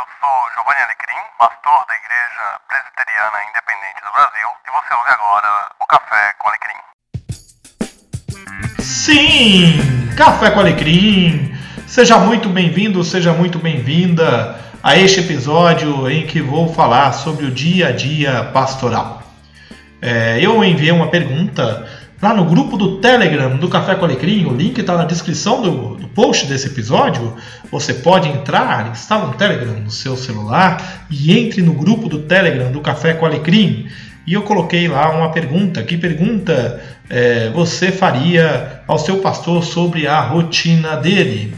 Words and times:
eu 0.00 0.06
sou 0.18 0.32
Giovanni 0.54 0.80
Alecrim, 0.80 1.20
pastor 1.38 1.84
da 1.86 1.94
Igreja 1.94 2.58
Presbiteriana 2.68 3.38
Independente 3.50 4.00
do 4.00 4.10
Brasil, 4.12 4.48
e 4.66 4.70
você 4.70 4.94
ouve 4.94 5.10
agora 5.10 5.68
o 5.78 5.86
Café 5.86 6.32
com 6.38 6.48
Alecrim. 6.48 6.80
Sim, 8.82 10.14
Café 10.16 10.50
com 10.52 10.60
Alecrim. 10.60 11.54
Seja 11.86 12.18
muito 12.18 12.48
bem-vindo, 12.48 13.04
seja 13.04 13.34
muito 13.34 13.58
bem-vinda 13.58 14.58
a 14.82 14.96
este 14.96 15.20
episódio 15.20 16.10
em 16.10 16.26
que 16.26 16.40
vou 16.40 16.72
falar 16.72 17.12
sobre 17.12 17.44
o 17.44 17.50
dia 17.50 17.88
a 17.88 17.92
dia 17.92 18.44
pastoral. 18.54 19.22
É, 20.00 20.38
eu 20.40 20.64
enviei 20.64 20.92
uma 20.92 21.10
pergunta 21.10 21.86
lá 22.22 22.34
no 22.34 22.44
grupo 22.44 22.76
do 22.76 22.98
Telegram 22.98 23.56
do 23.56 23.68
Café 23.68 23.94
com 23.94 24.04
Alecrim, 24.04 24.44
o 24.44 24.54
link 24.54 24.78
está 24.78 24.96
na 24.96 25.04
descrição 25.04 25.62
do, 25.62 25.94
do, 25.96 26.08
post 26.08 26.46
desse 26.46 26.66
episódio. 26.66 27.34
Você 27.70 27.94
pode 27.94 28.28
entrar, 28.28 28.90
instala 28.90 29.28
um 29.28 29.32
Telegram 29.32 29.80
no 29.80 29.90
seu 29.90 30.16
celular 30.16 31.06
e 31.10 31.36
entre 31.38 31.62
no 31.62 31.72
grupo 31.72 32.08
do 32.08 32.20
Telegram 32.20 32.70
do 32.70 32.80
Café 32.80 33.14
com 33.14 33.24
Alecrim. 33.24 33.88
E 34.26 34.34
eu 34.34 34.42
coloquei 34.42 34.86
lá 34.86 35.10
uma 35.10 35.32
pergunta. 35.32 35.82
Que 35.82 35.96
pergunta 35.96 36.80
é, 37.08 37.50
você 37.50 37.90
faria 37.90 38.82
ao 38.86 38.98
seu 38.98 39.18
pastor 39.18 39.64
sobre 39.64 40.06
a 40.06 40.20
rotina 40.20 40.96
dele? 40.96 41.54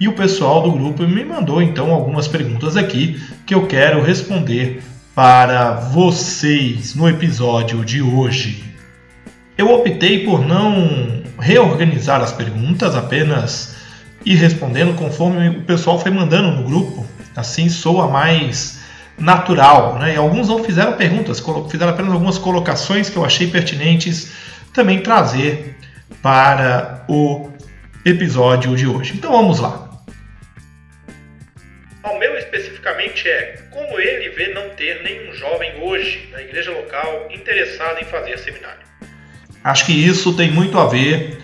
E 0.00 0.08
o 0.08 0.14
pessoal 0.14 0.62
do 0.62 0.72
grupo 0.72 1.04
me 1.04 1.24
mandou 1.24 1.62
então 1.62 1.92
algumas 1.92 2.26
perguntas 2.26 2.76
aqui 2.76 3.22
que 3.46 3.54
eu 3.54 3.68
quero 3.68 4.02
responder 4.02 4.82
para 5.14 5.74
vocês 5.74 6.96
no 6.96 7.08
episódio 7.08 7.84
de 7.84 8.02
hoje. 8.02 8.71
Eu 9.62 9.70
optei 9.70 10.24
por 10.24 10.44
não 10.44 11.22
reorganizar 11.38 12.20
as 12.20 12.32
perguntas, 12.32 12.96
apenas 12.96 13.76
ir 14.26 14.34
respondendo 14.34 14.96
conforme 14.96 15.50
o 15.50 15.62
pessoal 15.62 16.00
foi 16.00 16.10
mandando 16.10 16.50
no 16.50 16.64
grupo. 16.64 17.06
Assim 17.36 17.68
soa 17.68 18.08
mais 18.08 18.82
natural. 19.16 20.00
Né? 20.00 20.14
E 20.14 20.16
alguns 20.16 20.48
não 20.48 20.64
fizeram 20.64 20.94
perguntas, 20.94 21.40
fizeram 21.70 21.92
apenas 21.92 22.12
algumas 22.12 22.38
colocações 22.38 23.08
que 23.08 23.16
eu 23.16 23.24
achei 23.24 23.46
pertinentes 23.46 24.32
também 24.74 25.00
trazer 25.00 25.76
para 26.20 27.04
o 27.08 27.48
episódio 28.04 28.74
de 28.74 28.88
hoje. 28.88 29.12
Então 29.14 29.30
vamos 29.30 29.60
lá. 29.60 29.88
O 32.02 32.18
meu 32.18 32.36
especificamente 32.36 33.28
é 33.28 33.62
como 33.70 34.00
ele 34.00 34.28
vê 34.30 34.52
não 34.54 34.70
ter 34.70 35.04
nenhum 35.04 35.32
jovem 35.32 35.80
hoje 35.80 36.28
na 36.32 36.42
igreja 36.42 36.72
local 36.72 37.28
interessado 37.30 38.00
em 38.00 38.04
fazer 38.04 38.36
seminário. 38.40 38.91
Acho 39.64 39.86
que 39.86 39.92
isso 39.92 40.32
tem 40.34 40.50
muito 40.50 40.78
a 40.78 40.86
ver 40.86 41.42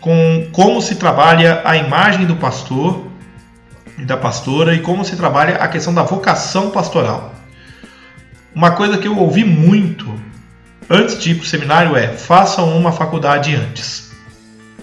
com 0.00 0.48
como 0.52 0.82
se 0.82 0.96
trabalha 0.96 1.62
a 1.64 1.76
imagem 1.76 2.26
do 2.26 2.36
pastor 2.36 3.06
e 3.96 4.04
da 4.04 4.16
pastora 4.16 4.74
e 4.74 4.80
como 4.80 5.04
se 5.04 5.16
trabalha 5.16 5.56
a 5.56 5.68
questão 5.68 5.94
da 5.94 6.02
vocação 6.02 6.70
pastoral. 6.70 7.34
Uma 8.54 8.72
coisa 8.72 8.98
que 8.98 9.08
eu 9.08 9.16
ouvi 9.16 9.44
muito 9.44 10.14
antes 10.90 11.18
de 11.18 11.30
ir 11.30 11.36
para 11.36 11.44
o 11.44 11.46
seminário 11.46 11.96
é 11.96 12.08
façam 12.08 12.76
uma 12.76 12.92
faculdade 12.92 13.54
antes. 13.54 14.12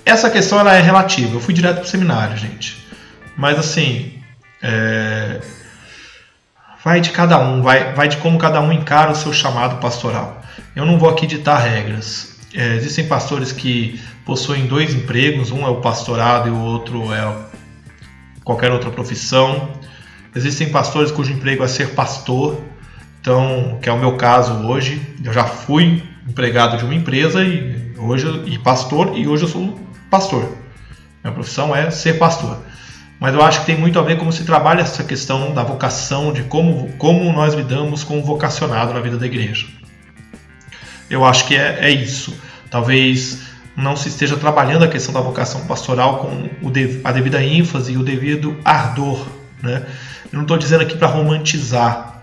Essa 0.06 0.30
questão 0.30 0.60
ela 0.60 0.76
é 0.76 0.82
relativa. 0.82 1.36
Eu 1.36 1.40
fui 1.40 1.54
direto 1.54 1.76
para 1.76 1.86
o 1.86 1.88
seminário, 1.88 2.36
gente. 2.38 2.86
Mas 3.38 3.58
assim, 3.60 4.20
é... 4.62 5.40
vai 6.84 7.00
de 7.00 7.12
cada 7.12 7.40
um, 7.40 7.62
vai, 7.62 7.94
vai 7.94 8.08
de 8.08 8.18
como 8.18 8.38
cada 8.38 8.60
um 8.60 8.72
encara 8.72 9.12
o 9.12 9.16
seu 9.16 9.32
chamado 9.32 9.78
pastoral. 9.78 10.42
Eu 10.76 10.86
não 10.86 10.98
vou 10.98 11.10
aqui 11.10 11.28
ditar 11.28 11.58
regras. 11.60 12.31
É, 12.54 12.76
existem 12.76 13.08
pastores 13.08 13.52
que 13.52 14.00
possuem 14.26 14.66
dois 14.66 14.94
empregos, 14.94 15.52
um 15.52 15.66
é 15.66 15.70
o 15.70 15.82
pastorado 15.82 16.50
e 16.50 16.52
o 16.52 16.60
outro 16.60 17.14
é 17.14 17.36
qualquer 18.44 18.72
outra 18.72 18.90
profissão. 18.90 19.72
Existem 20.36 20.70
pastores 20.70 21.12
cujo 21.12 21.32
emprego 21.32 21.64
é 21.64 21.68
ser 21.68 21.90
pastor, 21.90 22.62
então 23.20 23.80
que 23.82 23.90
é 23.90 23.92
o 23.92 24.00
meu 24.00 24.18
caso 24.18 24.54
hoje. 24.68 25.02
Eu 25.24 25.34
já 25.34 25.46
fui 25.46 26.04
empregado 26.28 26.78
de 26.78 26.84
uma 26.84 26.96
empresa 26.96 27.44
e 27.44 27.94
hoje 27.98 28.28
e 28.46 28.58
pastor 28.58 29.18
e 29.18 29.28
hoje 29.28 29.44
eu 29.44 29.50
sou 29.50 29.80
pastor. 30.10 30.58
Minha 31.24 31.34
profissão 31.34 31.76
é 31.76 31.90
ser 31.92 32.18
pastor. 32.18 32.58
Mas 33.20 33.36
eu 33.36 33.42
acho 33.44 33.60
que 33.60 33.68
tem 33.68 33.78
muito 33.78 34.00
a 34.00 34.02
ver 34.02 34.18
como 34.18 34.32
se 34.32 34.44
trabalha 34.44 34.82
essa 34.82 35.04
questão 35.04 35.54
da 35.54 35.64
vocação, 35.64 36.34
de 36.34 36.42
como, 36.44 36.92
como 36.98 37.32
nós 37.32 37.54
lidamos 37.54 38.04
com 38.04 38.18
o 38.18 38.24
vocacionado 38.24 38.94
na 38.94 39.00
vida 39.00 39.16
da 39.16 39.28
igreja. 39.28 39.68
Eu 41.12 41.26
acho 41.26 41.46
que 41.46 41.58
é, 41.58 41.78
é 41.82 41.92
isso. 41.92 42.34
Talvez 42.70 43.40
não 43.76 43.98
se 43.98 44.08
esteja 44.08 44.38
trabalhando 44.38 44.86
a 44.86 44.88
questão 44.88 45.14
da 45.14 45.20
vocação 45.20 45.68
pastoral 45.68 46.20
com 46.20 46.50
o, 46.66 46.72
a 47.04 47.12
devida 47.12 47.44
ênfase 47.44 47.92
e 47.92 47.98
o 47.98 48.04
devido 48.04 48.58
ardor. 48.64 49.28
Né? 49.62 49.84
Eu 50.32 50.38
não 50.38 50.44
estou 50.44 50.58
dizendo 50.58 50.82
aqui 50.82 50.98
para 50.98 51.10
romantizar. 51.10 52.22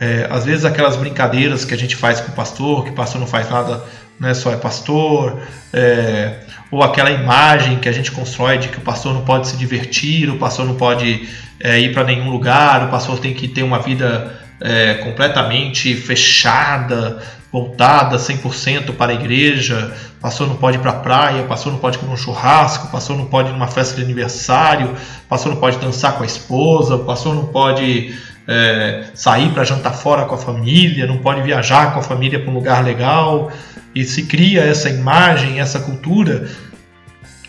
É, 0.00 0.26
às 0.30 0.46
vezes 0.46 0.64
aquelas 0.64 0.96
brincadeiras 0.96 1.66
que 1.66 1.74
a 1.74 1.76
gente 1.76 1.94
faz 1.94 2.18
com 2.18 2.32
o 2.32 2.34
pastor, 2.34 2.84
que 2.84 2.90
o 2.90 2.94
pastor 2.94 3.20
não 3.20 3.26
faz 3.26 3.48
nada, 3.50 3.84
né, 4.18 4.34
só 4.34 4.50
é 4.50 4.56
pastor, 4.56 5.40
é, 5.72 6.40
ou 6.70 6.82
aquela 6.82 7.10
imagem 7.10 7.78
que 7.78 7.88
a 7.88 7.92
gente 7.92 8.10
constrói 8.10 8.58
de 8.58 8.68
que 8.68 8.78
o 8.78 8.80
pastor 8.80 9.12
não 9.12 9.24
pode 9.24 9.48
se 9.48 9.56
divertir, 9.56 10.28
o 10.30 10.38
pastor 10.38 10.66
não 10.66 10.74
pode 10.74 11.28
é, 11.60 11.78
ir 11.78 11.92
para 11.92 12.04
nenhum 12.04 12.30
lugar, 12.30 12.86
o 12.86 12.88
pastor 12.88 13.20
tem 13.20 13.32
que 13.34 13.46
ter 13.46 13.62
uma 13.62 13.78
vida 13.78 14.40
é, 14.60 14.94
completamente 14.94 15.94
fechada, 15.94 17.22
voltada 17.52 18.16
100% 18.16 18.96
para 18.96 19.12
a 19.12 19.14
igreja, 19.14 19.94
pastor 20.20 20.48
não 20.48 20.56
pode 20.56 20.78
ir 20.78 20.80
para 20.80 20.92
a 20.92 20.94
praia, 20.94 21.42
pastor 21.42 21.70
não 21.70 21.78
pode 21.78 21.98
comer 21.98 22.12
um 22.12 22.16
churrasco, 22.16 22.88
pastor 22.88 23.16
não 23.16 23.26
pode 23.26 23.50
ir 23.50 23.52
numa 23.52 23.66
festa 23.66 23.94
de 23.96 24.02
aniversário, 24.02 24.94
pastor 25.28 25.52
não 25.52 25.60
pode 25.60 25.76
dançar 25.76 26.14
com 26.14 26.22
a 26.22 26.26
esposa, 26.26 26.96
pastor 26.98 27.34
não 27.34 27.46
pode 27.46 28.14
é, 28.48 29.04
sair 29.14 29.50
para 29.50 29.64
jantar 29.64 29.92
fora 29.92 30.24
com 30.24 30.34
a 30.34 30.38
família, 30.38 31.06
não 31.06 31.18
pode 31.18 31.42
viajar 31.42 31.92
com 31.92 32.00
a 32.00 32.02
família 32.02 32.40
para 32.40 32.50
um 32.50 32.54
lugar 32.54 32.82
legal, 32.82 33.52
e 33.94 34.02
se 34.04 34.22
cria 34.22 34.62
essa 34.62 34.88
imagem, 34.88 35.60
essa 35.60 35.78
cultura, 35.78 36.48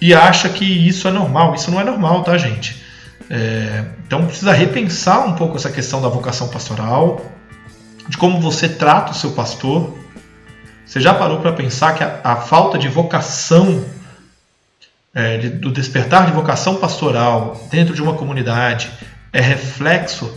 e 0.02 0.14
acha 0.14 0.50
que 0.50 0.66
isso 0.66 1.08
é 1.08 1.12
normal. 1.12 1.56
Isso 1.56 1.72
não 1.72 1.80
é 1.80 1.84
normal, 1.85 2.24
tá, 2.24 2.38
gente? 2.38 2.84
É, 3.30 3.85
então 4.06 4.25
precisa 4.25 4.52
repensar 4.52 5.25
um 5.25 5.34
pouco 5.34 5.56
essa 5.56 5.72
questão 5.72 6.02
da 6.02 6.09
vocação 6.09 6.50
pastoral, 6.50 7.22
de 8.08 8.18
como 8.18 8.40
você 8.40 8.68
trata 8.68 9.12
o 9.12 9.16
seu 9.16 9.31
pastor. 9.31 9.97
Você 10.86 11.00
já 11.00 11.14
parou 11.14 11.40
para 11.40 11.53
pensar 11.53 11.94
que 11.96 12.03
a, 12.03 12.19
a, 12.24 12.36
falta 12.36 12.78
de 12.78 12.88
vocação, 12.88 13.84
é, 15.14 15.38
de, 15.38 15.50
do 15.50 15.72
despertar 15.72 16.25
de 16.25 16.31
vocação 16.31 16.75
pastoral 16.75 17.68
dentro 17.72 17.94
de 17.94 18.02
uma 18.02 18.14
comunidade 18.14 18.91
é 19.31 19.41
reflexo 19.41 20.31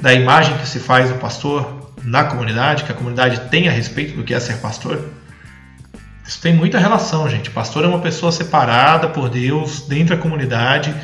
da 0.00 0.12
imagem 0.12 0.56
que 0.58 0.66
se 0.66 0.78
faz 0.78 1.10
do 1.10 1.16
pastor 1.16 1.92
na 2.02 2.24
comunidade, 2.24 2.84
que 2.84 2.92
a 2.92 2.94
comunidade 2.94 3.48
tem 3.50 3.68
a 3.68 3.72
respeito 3.72 4.16
do 4.16 4.24
que 4.24 4.34
é 4.34 4.40
ser 4.40 4.56
pastor? 4.58 5.10
Isso 6.26 6.40
tem 6.40 6.54
muita 6.54 6.78
relação, 6.78 7.28
gente. 7.28 7.50
Pastor 7.50 7.84
é 7.84 7.88
uma 7.88 8.00
pessoa 8.00 8.32
separada 8.32 9.08
por 9.08 9.28
Deus 9.28 9.82
dentro 9.82 10.16
da 10.16 10.22
comunidade 10.22 10.94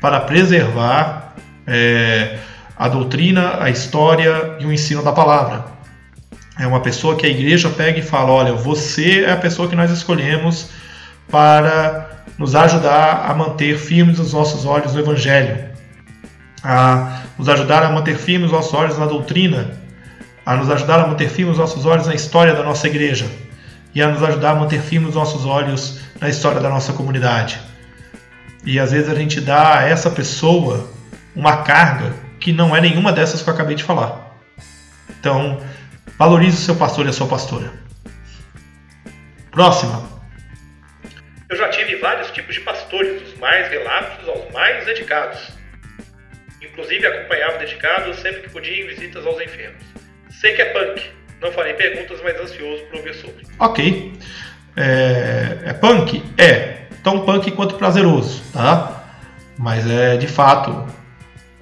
para 0.00 0.20
preservar 0.20 1.34
é, 1.66 2.38
a 2.80 2.88
doutrina, 2.88 3.62
a 3.62 3.68
história 3.68 4.56
e 4.58 4.64
o 4.64 4.72
ensino 4.72 5.02
da 5.02 5.12
palavra. 5.12 5.66
É 6.58 6.66
uma 6.66 6.80
pessoa 6.80 7.14
que 7.14 7.26
a 7.26 7.28
igreja 7.28 7.68
pega 7.68 7.98
e 7.98 8.02
fala: 8.02 8.32
olha, 8.32 8.54
você 8.54 9.24
é 9.24 9.32
a 9.32 9.36
pessoa 9.36 9.68
que 9.68 9.76
nós 9.76 9.90
escolhemos 9.90 10.70
para 11.30 12.24
nos 12.38 12.54
ajudar 12.54 13.26
a 13.28 13.34
manter 13.34 13.76
firmes 13.76 14.18
os 14.18 14.32
nossos 14.32 14.64
olhos 14.64 14.94
no 14.94 15.00
Evangelho, 15.00 15.62
a 16.64 17.20
nos 17.36 17.50
ajudar 17.50 17.82
a 17.82 17.90
manter 17.90 18.16
firmes 18.16 18.46
os 18.46 18.52
nossos 18.52 18.72
olhos 18.72 18.96
na 18.96 19.04
doutrina, 19.04 19.72
a 20.46 20.56
nos 20.56 20.70
ajudar 20.70 21.00
a 21.00 21.06
manter 21.06 21.28
firmes 21.28 21.52
os 21.52 21.58
nossos 21.58 21.84
olhos 21.84 22.06
na 22.06 22.14
história 22.14 22.54
da 22.54 22.62
nossa 22.62 22.86
igreja 22.86 23.26
e 23.94 24.00
a 24.00 24.08
nos 24.08 24.22
ajudar 24.22 24.52
a 24.52 24.54
manter 24.54 24.80
firmes 24.80 25.10
os 25.10 25.16
nossos 25.16 25.44
olhos 25.44 26.00
na 26.18 26.30
história 26.30 26.62
da 26.62 26.70
nossa 26.70 26.94
comunidade. 26.94 27.60
E 28.64 28.80
às 28.80 28.90
vezes 28.90 29.10
a 29.10 29.14
gente 29.14 29.38
dá 29.38 29.80
a 29.80 29.82
essa 29.82 30.08
pessoa 30.08 30.88
uma 31.36 31.58
carga 31.58 32.29
que 32.40 32.52
não 32.52 32.74
é 32.74 32.80
nenhuma 32.80 33.12
dessas 33.12 33.42
que 33.42 33.48
eu 33.48 33.54
acabei 33.54 33.76
de 33.76 33.84
falar. 33.84 34.34
Então, 35.10 35.60
valorize 36.18 36.56
o 36.56 36.60
seu 36.60 36.74
pastor 36.74 37.06
e 37.06 37.10
a 37.10 37.12
sua 37.12 37.26
pastora. 37.26 37.70
Próxima. 39.50 40.08
Eu 41.50 41.56
já 41.56 41.68
tive 41.68 41.96
vários 41.96 42.30
tipos 42.30 42.54
de 42.54 42.60
pastores, 42.62 43.20
dos 43.20 43.38
mais 43.38 43.68
relapsos 43.68 44.28
aos 44.28 44.50
mais 44.52 44.86
dedicados. 44.86 45.50
Inclusive 46.62 47.06
acompanhava 47.06 47.58
dedicados 47.58 48.18
sempre 48.20 48.42
que 48.42 48.50
podia 48.50 48.82
em 48.82 48.86
visitas 48.86 49.26
aos 49.26 49.40
enfermos. 49.40 49.84
Sei 50.30 50.54
que 50.54 50.62
é 50.62 50.66
punk, 50.66 51.10
não 51.42 51.52
farei 51.52 51.74
perguntas, 51.74 52.20
mas 52.22 52.40
ansioso 52.40 52.82
por 52.84 52.96
ouvir 52.96 53.14
sobre. 53.14 53.46
Ok. 53.58 54.12
É, 54.76 55.58
é 55.64 55.72
punk? 55.74 56.22
É. 56.38 56.86
Tão 57.02 57.24
punk 57.24 57.50
quanto 57.52 57.74
prazeroso, 57.76 58.42
tá? 58.52 59.04
Mas 59.58 59.90
é 59.90 60.16
de 60.16 60.28
fato 60.28 60.86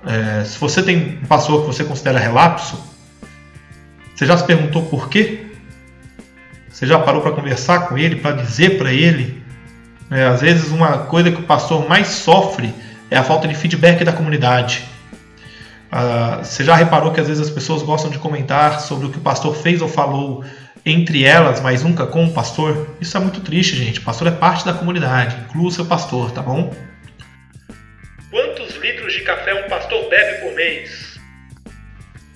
é, 0.07 0.45
se 0.45 0.59
você 0.59 0.83
tem 0.83 1.19
um 1.23 1.27
pastor 1.27 1.63
que 1.63 1.67
você 1.67 1.85
considera 1.85 2.19
relapso, 2.19 2.79
você 4.15 4.27
já 4.27 4.37
se 4.37 4.45
perguntou 4.45 4.83
por 4.87 5.09
quê? 5.09 5.47
Você 6.71 6.87
já 6.87 6.99
parou 6.99 7.23
para 7.23 7.33
conversar 7.33 7.89
com 7.89 7.99
ele, 7.99 8.17
para 8.17 8.37
dizer 8.37 8.79
para 8.79 8.93
ele? 8.93 9.43
É, 10.11 10.25
às 10.25 10.41
vezes, 10.41 10.71
uma 10.71 10.99
coisa 10.99 11.31
que 11.31 11.41
o 11.41 11.45
pastor 11.45 11.89
mais 11.89 12.09
sofre 12.09 12.73
é 13.11 13.17
a 13.17 13.23
falta 13.23 13.49
de 13.49 13.55
feedback 13.55 14.05
da 14.05 14.13
comunidade. 14.13 14.85
Uh, 15.91 16.45
você 16.45 16.63
já 16.65 16.75
reparou 16.75 17.13
que 17.13 17.21
às 17.21 17.27
vezes 17.27 17.43
as 17.43 17.51
pessoas 17.51 17.83
gostam 17.83 18.11
de 18.11 18.19
comentar 18.19 18.81
sobre 18.81 19.07
o 19.07 19.11
que 19.11 19.19
o 19.19 19.23
pastor 19.23 19.57
fez 19.57 19.81
ou 19.81 19.89
falou 19.89 20.45
entre 20.85 21.25
elas, 21.25 21.61
mas 21.61 21.83
nunca 21.83 22.07
com 22.07 22.27
o 22.27 22.33
pastor? 22.33 22.89
Isso 23.01 23.17
é 23.17 23.21
muito 23.21 23.41
triste, 23.41 23.77
gente. 23.77 23.99
O 24.01 24.03
pastor 24.03 24.29
é 24.29 24.31
parte 24.31 24.65
da 24.65 24.73
comunidade, 24.73 25.37
inclua 25.47 25.69
o 25.69 25.71
seu 25.71 25.85
pastor, 25.85 26.31
tá 26.31 26.43
bom? 26.43 26.73
De 29.19 29.25
café 29.25 29.53
um 29.53 29.69
pastor 29.69 30.09
bebe 30.09 30.43
por 30.43 30.55
mês? 30.55 31.19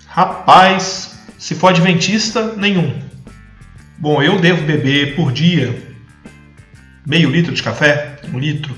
Rapaz, 0.08 1.16
se 1.38 1.54
for 1.54 1.68
adventista, 1.68 2.56
nenhum. 2.56 3.00
Bom, 3.98 4.20
eu 4.20 4.40
devo 4.40 4.62
beber 4.62 5.14
por 5.14 5.30
dia 5.30 5.80
meio 7.06 7.30
litro 7.30 7.54
de 7.54 7.62
café, 7.62 8.16
um 8.34 8.36
litro. 8.36 8.76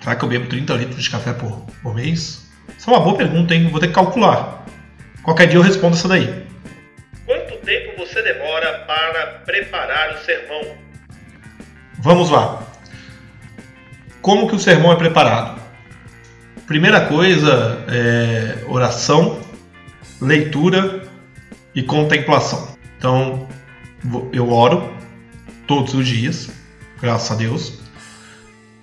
Será 0.00 0.16
que 0.16 0.24
eu 0.24 0.28
bebo 0.28 0.48
30 0.48 0.74
litros 0.74 1.04
de 1.04 1.08
café 1.08 1.32
por, 1.32 1.64
por 1.80 1.94
mês? 1.94 2.50
Isso 2.76 2.90
é 2.90 2.92
uma 2.92 3.00
boa 3.00 3.16
pergunta, 3.16 3.54
hein? 3.54 3.68
Vou 3.68 3.78
ter 3.78 3.86
que 3.86 3.94
calcular. 3.94 4.66
Qualquer 5.22 5.46
dia 5.46 5.58
eu 5.58 5.62
respondo 5.62 5.94
essa 5.94 6.08
daí. 6.08 6.44
Quanto 7.26 7.58
tempo 7.58 7.96
você 7.96 8.20
demora 8.22 8.80
para 8.88 9.26
preparar 9.46 10.16
o 10.16 10.18
sermão? 10.24 10.76
Vamos 12.00 12.28
lá. 12.28 12.66
Como 14.20 14.48
que 14.48 14.56
o 14.56 14.58
sermão 14.58 14.92
é 14.92 14.96
preparado? 14.96 15.59
Primeira 16.70 17.00
coisa 17.00 17.84
é 17.88 18.64
oração, 18.68 19.40
leitura 20.20 21.02
e 21.74 21.82
contemplação. 21.82 22.76
Então, 22.96 23.48
eu 24.32 24.52
oro 24.52 24.94
todos 25.66 25.94
os 25.94 26.06
dias, 26.06 26.48
graças 27.02 27.32
a 27.32 27.34
Deus. 27.34 27.80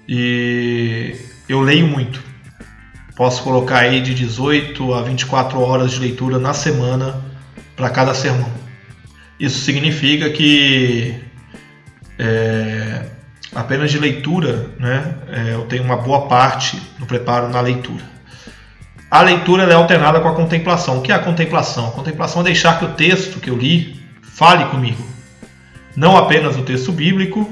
E 0.05 1.15
eu 1.47 1.61
leio 1.61 1.87
muito. 1.87 2.21
Posso 3.15 3.41
colocar 3.41 3.77
aí 3.77 4.01
de 4.01 4.13
18 4.13 4.93
a 4.93 5.01
24 5.03 5.57
horas 5.57 5.91
de 5.91 6.01
leitura 6.01 6.37
na 6.37 6.53
semana 6.53 7.23
para 7.73 7.89
cada 7.89 8.13
sermão. 8.13 8.51
Isso 9.39 9.61
significa 9.61 10.29
que 10.29 11.15
é, 12.19 12.96
apenas 13.57 13.89
de 13.89 13.97
leitura, 13.97 14.69
né, 14.79 15.15
é, 15.31 15.55
eu 15.55 15.63
tenho 15.63 15.83
uma 15.83 15.97
boa 15.97 16.27
parte 16.27 16.79
do 16.99 17.07
preparo 17.07 17.49
na 17.49 17.59
leitura. 17.59 18.03
A 19.09 19.21
leitura 19.21 19.63
é 19.63 19.73
alternada 19.73 20.19
com 20.19 20.27
a 20.27 20.35
contemplação. 20.35 20.99
O 20.99 21.01
que 21.01 21.11
é 21.11 21.15
a 21.15 21.19
contemplação? 21.19 21.87
A 21.87 21.91
contemplação 21.91 22.41
é 22.41 22.45
deixar 22.45 22.77
que 22.77 22.85
o 22.85 22.89
texto 22.89 23.39
que 23.39 23.49
eu 23.49 23.57
li 23.57 23.99
fale 24.21 24.65
comigo. 24.65 25.03
Não 25.95 26.15
apenas 26.15 26.55
o 26.55 26.61
texto 26.61 26.91
bíblico, 26.91 27.51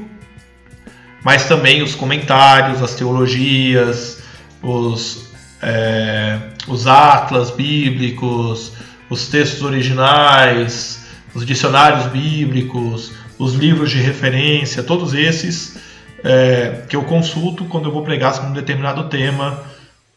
mas 1.24 1.48
também 1.48 1.82
os 1.82 1.96
comentários, 1.96 2.84
as 2.84 2.94
teologias, 2.94 4.22
os 4.62 5.34
é, 5.60 6.38
os 6.68 6.86
atlas 6.86 7.50
bíblicos, 7.50 8.74
os 9.10 9.28
textos 9.28 9.64
originais, 9.64 11.08
os 11.34 11.44
dicionários 11.44 12.06
bíblicos, 12.12 13.12
os 13.40 13.56
livros 13.56 13.90
de 13.90 13.98
referência, 13.98 14.84
todos 14.84 15.16
esses 15.16 15.84
é, 16.26 16.84
que 16.90 16.96
eu 16.96 17.04
consulto 17.04 17.64
quando 17.66 17.86
eu 17.86 17.92
vou 17.92 18.04
pregar 18.04 18.34
sobre 18.34 18.50
um 18.50 18.54
determinado 18.54 19.08
tema 19.08 19.64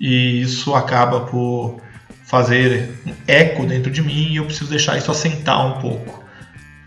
e 0.01 0.41
isso 0.41 0.75
acaba 0.75 1.21
por 1.21 1.81
fazer 2.25 3.01
um 3.07 3.13
eco 3.27 3.65
dentro 3.65 3.91
de 3.91 4.03
mim 4.03 4.33
e 4.33 4.37
eu 4.37 4.45
preciso 4.45 4.71
deixar 4.71 4.97
isso 4.97 5.11
assentar 5.11 5.65
um 5.67 5.81
pouco. 5.81 6.25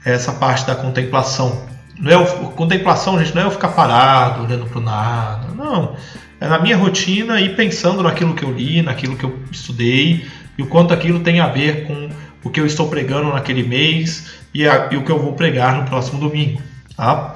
Essa 0.04 0.34
parte 0.34 0.66
da 0.66 0.76
contemplação. 0.76 1.68
Não 1.98 2.12
é 2.12 2.18
o, 2.18 2.26
contemplação, 2.52 3.20
gente, 3.20 3.36
não 3.36 3.44
é 3.44 3.46
eu 3.46 3.52
ficar 3.52 3.70
parado, 3.70 4.44
olhando 4.44 4.66
para 4.66 4.80
o 4.80 4.82
nada. 4.82 5.48
Não 5.56 5.96
é 6.42 6.48
na 6.48 6.58
minha 6.58 6.76
rotina 6.76 7.40
e 7.40 7.50
pensando 7.50 8.02
naquilo 8.02 8.34
que 8.34 8.44
eu 8.44 8.52
li, 8.52 8.82
naquilo 8.82 9.16
que 9.16 9.24
eu 9.24 9.40
estudei 9.52 10.26
e 10.58 10.64
o 10.64 10.66
quanto 10.66 10.92
aquilo 10.92 11.20
tem 11.20 11.40
a 11.40 11.48
ver 11.48 11.86
com 11.86 12.10
o 12.44 12.50
que 12.50 12.60
eu 12.60 12.66
estou 12.66 12.90
pregando 12.90 13.32
naquele 13.32 13.62
mês 13.62 14.32
e, 14.52 14.68
a, 14.68 14.90
e 14.92 14.98
o 14.98 15.06
que 15.06 15.12
eu 15.12 15.20
vou 15.20 15.34
pregar 15.34 15.78
no 15.78 15.86
próximo 15.86 16.20
domingo. 16.20 16.60
Tá? 16.98 17.36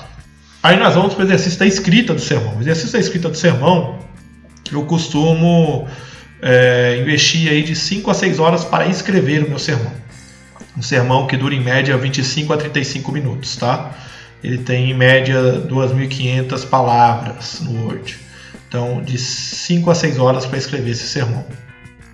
Aí 0.65 0.77
nós 0.77 0.95
vamos 0.95 1.13
para 1.13 1.23
o 1.23 1.27
exercício 1.27 1.59
da 1.59 1.67
escrita 1.67 2.12
do 2.12 2.19
sermão. 2.19 2.57
O 2.57 2.59
exercício 2.59 2.94
da 2.94 2.97
escrita 2.97 3.29
do 3.29 3.38
sermão, 3.38 4.00
eu 4.71 4.83
costumo 4.88 5.88
é, 6.41 6.97
investir 7.00 7.51
aí 7.51 7.62
de 7.62 7.75
5 7.75 8.09
a 8.09 8.15
6 8.15 8.39
horas 8.39 8.65
para 8.65 8.88
escrever 8.88 9.44
o 9.44 9.50
meu 9.50 9.59
sermão. 9.59 9.94
Um 10.75 10.81
sermão 10.81 11.27
que 11.27 11.38
dura 11.38 11.53
em 11.53 11.59
média 11.59 11.95
25 11.95 12.51
a 12.51 12.57
35 12.57 13.12
minutos, 13.12 13.56
tá? 13.57 13.95
Ele 14.44 14.57
tem 14.57 14.89
em 14.89 14.95
média 14.95 15.39
2.500 15.39 16.68
palavras 16.68 17.61
no 17.61 17.85
Word. 17.85 18.18
Então, 18.68 19.03
de 19.03 19.19
5 19.19 19.91
a 19.91 19.94
6 19.94 20.18
horas 20.18 20.47
para 20.47 20.57
escrever 20.57 20.89
esse 20.89 21.07
sermão. 21.07 21.45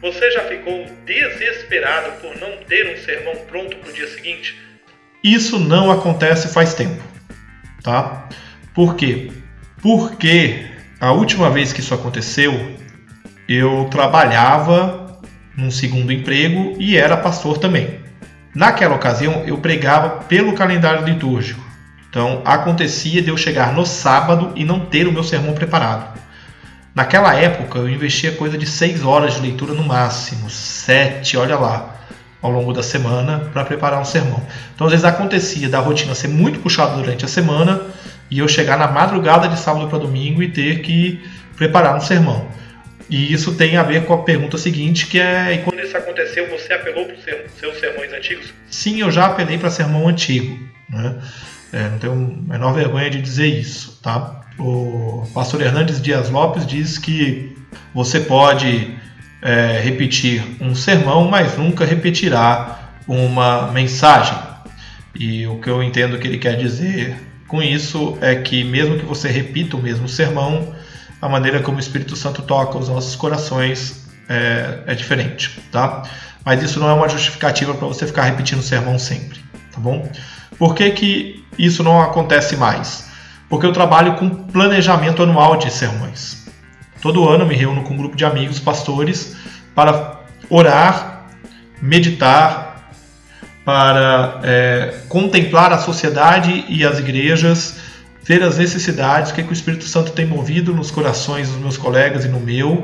Você 0.01 0.29
já 0.29 0.41
ficou 0.41 0.87
desesperado 1.05 2.19
por 2.19 2.35
não 2.35 2.57
ter 2.67 2.93
um 2.93 3.01
sermão 3.01 3.33
pronto 3.47 3.77
para 3.77 3.89
o 3.89 3.93
dia 3.93 4.09
seguinte? 4.09 4.59
Isso 5.23 5.57
não 5.57 5.89
acontece 5.89 6.49
faz 6.49 6.73
tempo, 6.73 7.01
tá? 7.81 8.27
Por 8.73 8.95
quê? 8.95 9.31
Porque 9.81 10.65
a 10.99 11.11
última 11.11 11.49
vez 11.49 11.73
que 11.73 11.81
isso 11.81 11.93
aconteceu, 11.93 12.75
eu 13.47 13.87
trabalhava 13.91 15.19
num 15.57 15.71
segundo 15.71 16.13
emprego 16.13 16.75
e 16.79 16.95
era 16.95 17.17
pastor 17.17 17.57
também. 17.57 17.99
Naquela 18.55 18.95
ocasião, 18.95 19.43
eu 19.45 19.57
pregava 19.57 20.23
pelo 20.25 20.53
calendário 20.53 21.05
litúrgico. 21.05 21.61
Então, 22.09 22.41
acontecia 22.43 23.21
de 23.21 23.29
eu 23.29 23.37
chegar 23.37 23.73
no 23.73 23.85
sábado 23.85 24.51
e 24.55 24.65
não 24.65 24.81
ter 24.81 25.07
o 25.07 25.11
meu 25.13 25.23
sermão 25.23 25.53
preparado. 25.53 26.19
Naquela 26.93 27.33
época 27.33 27.79
eu 27.79 27.89
investia 27.89 28.33
coisa 28.33 28.57
de 28.57 28.65
6 28.65 29.05
horas 29.05 29.35
de 29.35 29.41
leitura 29.41 29.73
no 29.73 29.83
máximo, 29.83 30.49
7, 30.49 31.37
olha 31.37 31.57
lá, 31.57 31.95
ao 32.41 32.51
longo 32.51 32.73
da 32.73 32.83
semana 32.83 33.49
para 33.53 33.63
preparar 33.63 34.01
um 34.01 34.05
sermão. 34.05 34.45
Então 34.75 34.87
às 34.87 34.91
vezes 34.91 35.05
acontecia 35.05 35.69
da 35.69 35.79
rotina 35.79 36.13
ser 36.13 36.27
muito 36.27 36.59
puxada 36.59 36.97
durante 36.97 37.23
a 37.23 37.29
semana 37.29 37.81
e 38.31 38.39
eu 38.39 38.47
chegar 38.47 38.77
na 38.77 38.87
madrugada 38.87 39.47
de 39.47 39.59
sábado 39.59 39.87
para 39.87 39.99
domingo 39.99 40.41
e 40.41 40.49
ter 40.49 40.81
que 40.81 41.21
preparar 41.55 41.95
um 41.95 41.99
sermão. 41.99 42.47
E 43.09 43.31
isso 43.31 43.55
tem 43.55 43.75
a 43.75 43.83
ver 43.83 44.05
com 44.05 44.13
a 44.13 44.23
pergunta 44.23 44.57
seguinte, 44.57 45.05
que 45.05 45.19
é... 45.19 45.53
E 45.53 45.57
quando 45.59 45.81
isso 45.81 45.97
aconteceu, 45.97 46.49
você 46.49 46.71
apelou 46.73 47.05
para 47.05 47.15
os 47.15 47.23
seus 47.59 47.77
sermões 47.77 48.13
antigos? 48.13 48.53
Sim, 48.69 49.01
eu 49.01 49.11
já 49.11 49.25
apelei 49.25 49.57
para 49.57 49.69
sermão 49.69 50.07
antigo. 50.07 50.57
Né? 50.89 51.15
É, 51.73 51.89
não 51.89 51.99
tenho 51.99 52.13
a 52.13 52.53
menor 52.53 52.73
vergonha 52.73 53.09
de 53.09 53.21
dizer 53.21 53.47
isso, 53.47 53.99
tá? 54.01 54.41
o 54.57 55.23
pastor 55.33 55.61
Hernandes 55.61 56.01
Dias 56.01 56.29
Lopes 56.29 56.65
diz 56.65 56.97
que 56.97 57.55
você 57.93 58.19
pode 58.19 58.95
é, 59.41 59.79
repetir 59.83 60.43
um 60.59 60.75
sermão, 60.75 61.27
mas 61.27 61.57
nunca 61.57 61.85
repetirá 61.85 62.79
uma 63.07 63.71
mensagem. 63.71 64.37
E 65.15 65.45
o 65.47 65.59
que 65.59 65.69
eu 65.69 65.83
entendo 65.83 66.17
que 66.17 66.27
ele 66.27 66.37
quer 66.37 66.55
dizer 66.55 67.15
com 67.51 67.61
isso 67.61 68.17
é 68.21 68.33
que, 68.35 68.63
mesmo 68.63 68.97
que 68.97 69.05
você 69.05 69.29
repita 69.29 69.77
o 69.77 69.81
mesmo 69.81 70.09
sermão, 70.09 70.73
a 71.21 71.29
maneira 71.29 71.59
como 71.59 71.77
o 71.77 71.79
Espírito 71.79 72.15
Santo 72.15 72.41
toca 72.41 72.77
os 72.77 72.89
nossos 72.89 73.15
corações 73.15 74.07
é, 74.27 74.79
é 74.87 74.95
diferente, 74.95 75.59
tá? 75.71 76.03
Mas 76.43 76.63
isso 76.63 76.79
não 76.79 76.89
é 76.89 76.93
uma 76.93 77.07
justificativa 77.07 77.73
para 77.75 77.87
você 77.87 78.07
ficar 78.07 78.23
repetindo 78.23 78.59
o 78.59 78.63
sermão 78.63 78.97
sempre, 78.97 79.39
tá 79.71 79.79
bom? 79.79 80.09
Por 80.57 80.73
que, 80.73 80.89
que 80.91 81.45
isso 81.59 81.83
não 81.83 82.01
acontece 82.01 82.57
mais? 82.57 83.11
porque 83.51 83.65
eu 83.65 83.73
trabalho 83.73 84.15
com 84.15 84.29
planejamento 84.29 85.21
anual 85.21 85.57
de 85.57 85.69
sermões. 85.69 86.47
Todo 87.01 87.27
ano 87.27 87.45
me 87.45 87.53
reúno 87.53 87.83
com 87.83 87.93
um 87.93 87.97
grupo 87.97 88.15
de 88.15 88.23
amigos 88.23 88.61
pastores 88.61 89.35
para 89.75 90.21
orar, 90.49 91.25
meditar, 91.81 92.70
para 93.71 94.41
é, 94.43 94.95
contemplar 95.07 95.71
a 95.71 95.77
sociedade 95.77 96.65
e 96.67 96.85
as 96.85 96.99
igrejas, 96.99 97.77
ver 98.21 98.43
as 98.43 98.57
necessidades, 98.57 99.31
o 99.31 99.33
que, 99.33 99.39
é 99.39 99.43
que 99.45 99.49
o 99.49 99.53
Espírito 99.53 99.85
Santo 99.85 100.11
tem 100.11 100.25
movido 100.25 100.73
nos 100.73 100.91
corações 100.91 101.47
dos 101.47 101.57
meus 101.57 101.77
colegas 101.77 102.25
e 102.25 102.27
no 102.27 102.41
meu, 102.41 102.83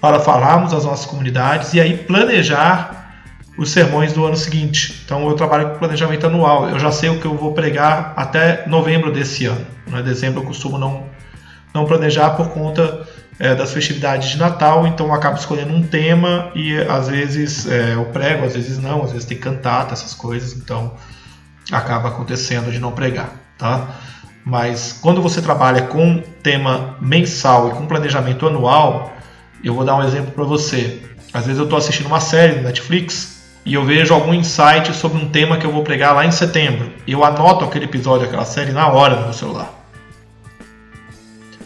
para 0.00 0.20
falarmos 0.20 0.72
às 0.72 0.86
nossas 0.86 1.04
comunidades 1.04 1.74
e 1.74 1.80
aí 1.82 1.98
planejar 1.98 3.12
os 3.58 3.72
sermões 3.72 4.14
do 4.14 4.24
ano 4.24 4.34
seguinte. 4.34 5.02
Então 5.04 5.28
eu 5.28 5.34
trabalho 5.34 5.72
com 5.72 5.80
planejamento 5.80 6.26
anual. 6.26 6.66
Eu 6.70 6.78
já 6.78 6.90
sei 6.90 7.10
o 7.10 7.20
que 7.20 7.26
eu 7.26 7.36
vou 7.36 7.52
pregar 7.52 8.14
até 8.16 8.66
novembro 8.66 9.12
desse 9.12 9.44
ano. 9.44 9.66
Né? 9.86 10.02
Dezembro 10.02 10.40
eu 10.40 10.46
costumo 10.46 10.78
não, 10.78 11.04
não 11.74 11.84
planejar 11.84 12.30
por 12.30 12.48
conta 12.48 13.06
é, 13.42 13.56
das 13.56 13.72
festividades 13.72 14.30
de 14.30 14.38
Natal, 14.38 14.86
então 14.86 15.06
eu 15.06 15.12
acabo 15.12 15.36
escolhendo 15.36 15.74
um 15.74 15.82
tema 15.82 16.52
e 16.54 16.78
às 16.82 17.08
vezes 17.08 17.66
é, 17.66 17.94
eu 17.94 18.04
prego, 18.04 18.46
às 18.46 18.54
vezes 18.54 18.78
não, 18.78 19.02
às 19.02 19.10
vezes 19.10 19.26
tem 19.26 19.36
cantata, 19.36 19.94
essas 19.94 20.14
coisas, 20.14 20.52
então 20.52 20.94
acaba 21.72 22.10
acontecendo 22.10 22.70
de 22.70 22.78
não 22.78 22.92
pregar, 22.92 23.32
tá? 23.58 23.96
Mas 24.44 24.96
quando 25.02 25.20
você 25.20 25.42
trabalha 25.42 25.82
com 25.82 26.22
tema 26.40 26.96
mensal 27.00 27.68
e 27.68 27.72
com 27.72 27.84
planejamento 27.84 28.46
anual, 28.46 29.12
eu 29.64 29.74
vou 29.74 29.84
dar 29.84 29.96
um 29.96 30.04
exemplo 30.04 30.30
para 30.30 30.44
você. 30.44 31.02
Às 31.34 31.44
vezes 31.44 31.58
eu 31.58 31.64
estou 31.64 31.78
assistindo 31.78 32.06
uma 32.06 32.20
série 32.20 32.60
no 32.60 32.62
Netflix 32.62 33.42
e 33.66 33.74
eu 33.74 33.84
vejo 33.84 34.14
algum 34.14 34.32
insight 34.32 34.94
sobre 34.94 35.20
um 35.20 35.28
tema 35.28 35.56
que 35.56 35.66
eu 35.66 35.72
vou 35.72 35.82
pregar 35.82 36.14
lá 36.14 36.24
em 36.24 36.30
setembro. 36.30 36.92
Eu 37.08 37.24
anoto 37.24 37.64
aquele 37.64 37.86
episódio, 37.86 38.24
aquela 38.24 38.44
série 38.44 38.70
na 38.70 38.86
hora 38.86 39.16
no 39.16 39.22
meu 39.22 39.32
celular. 39.32 39.81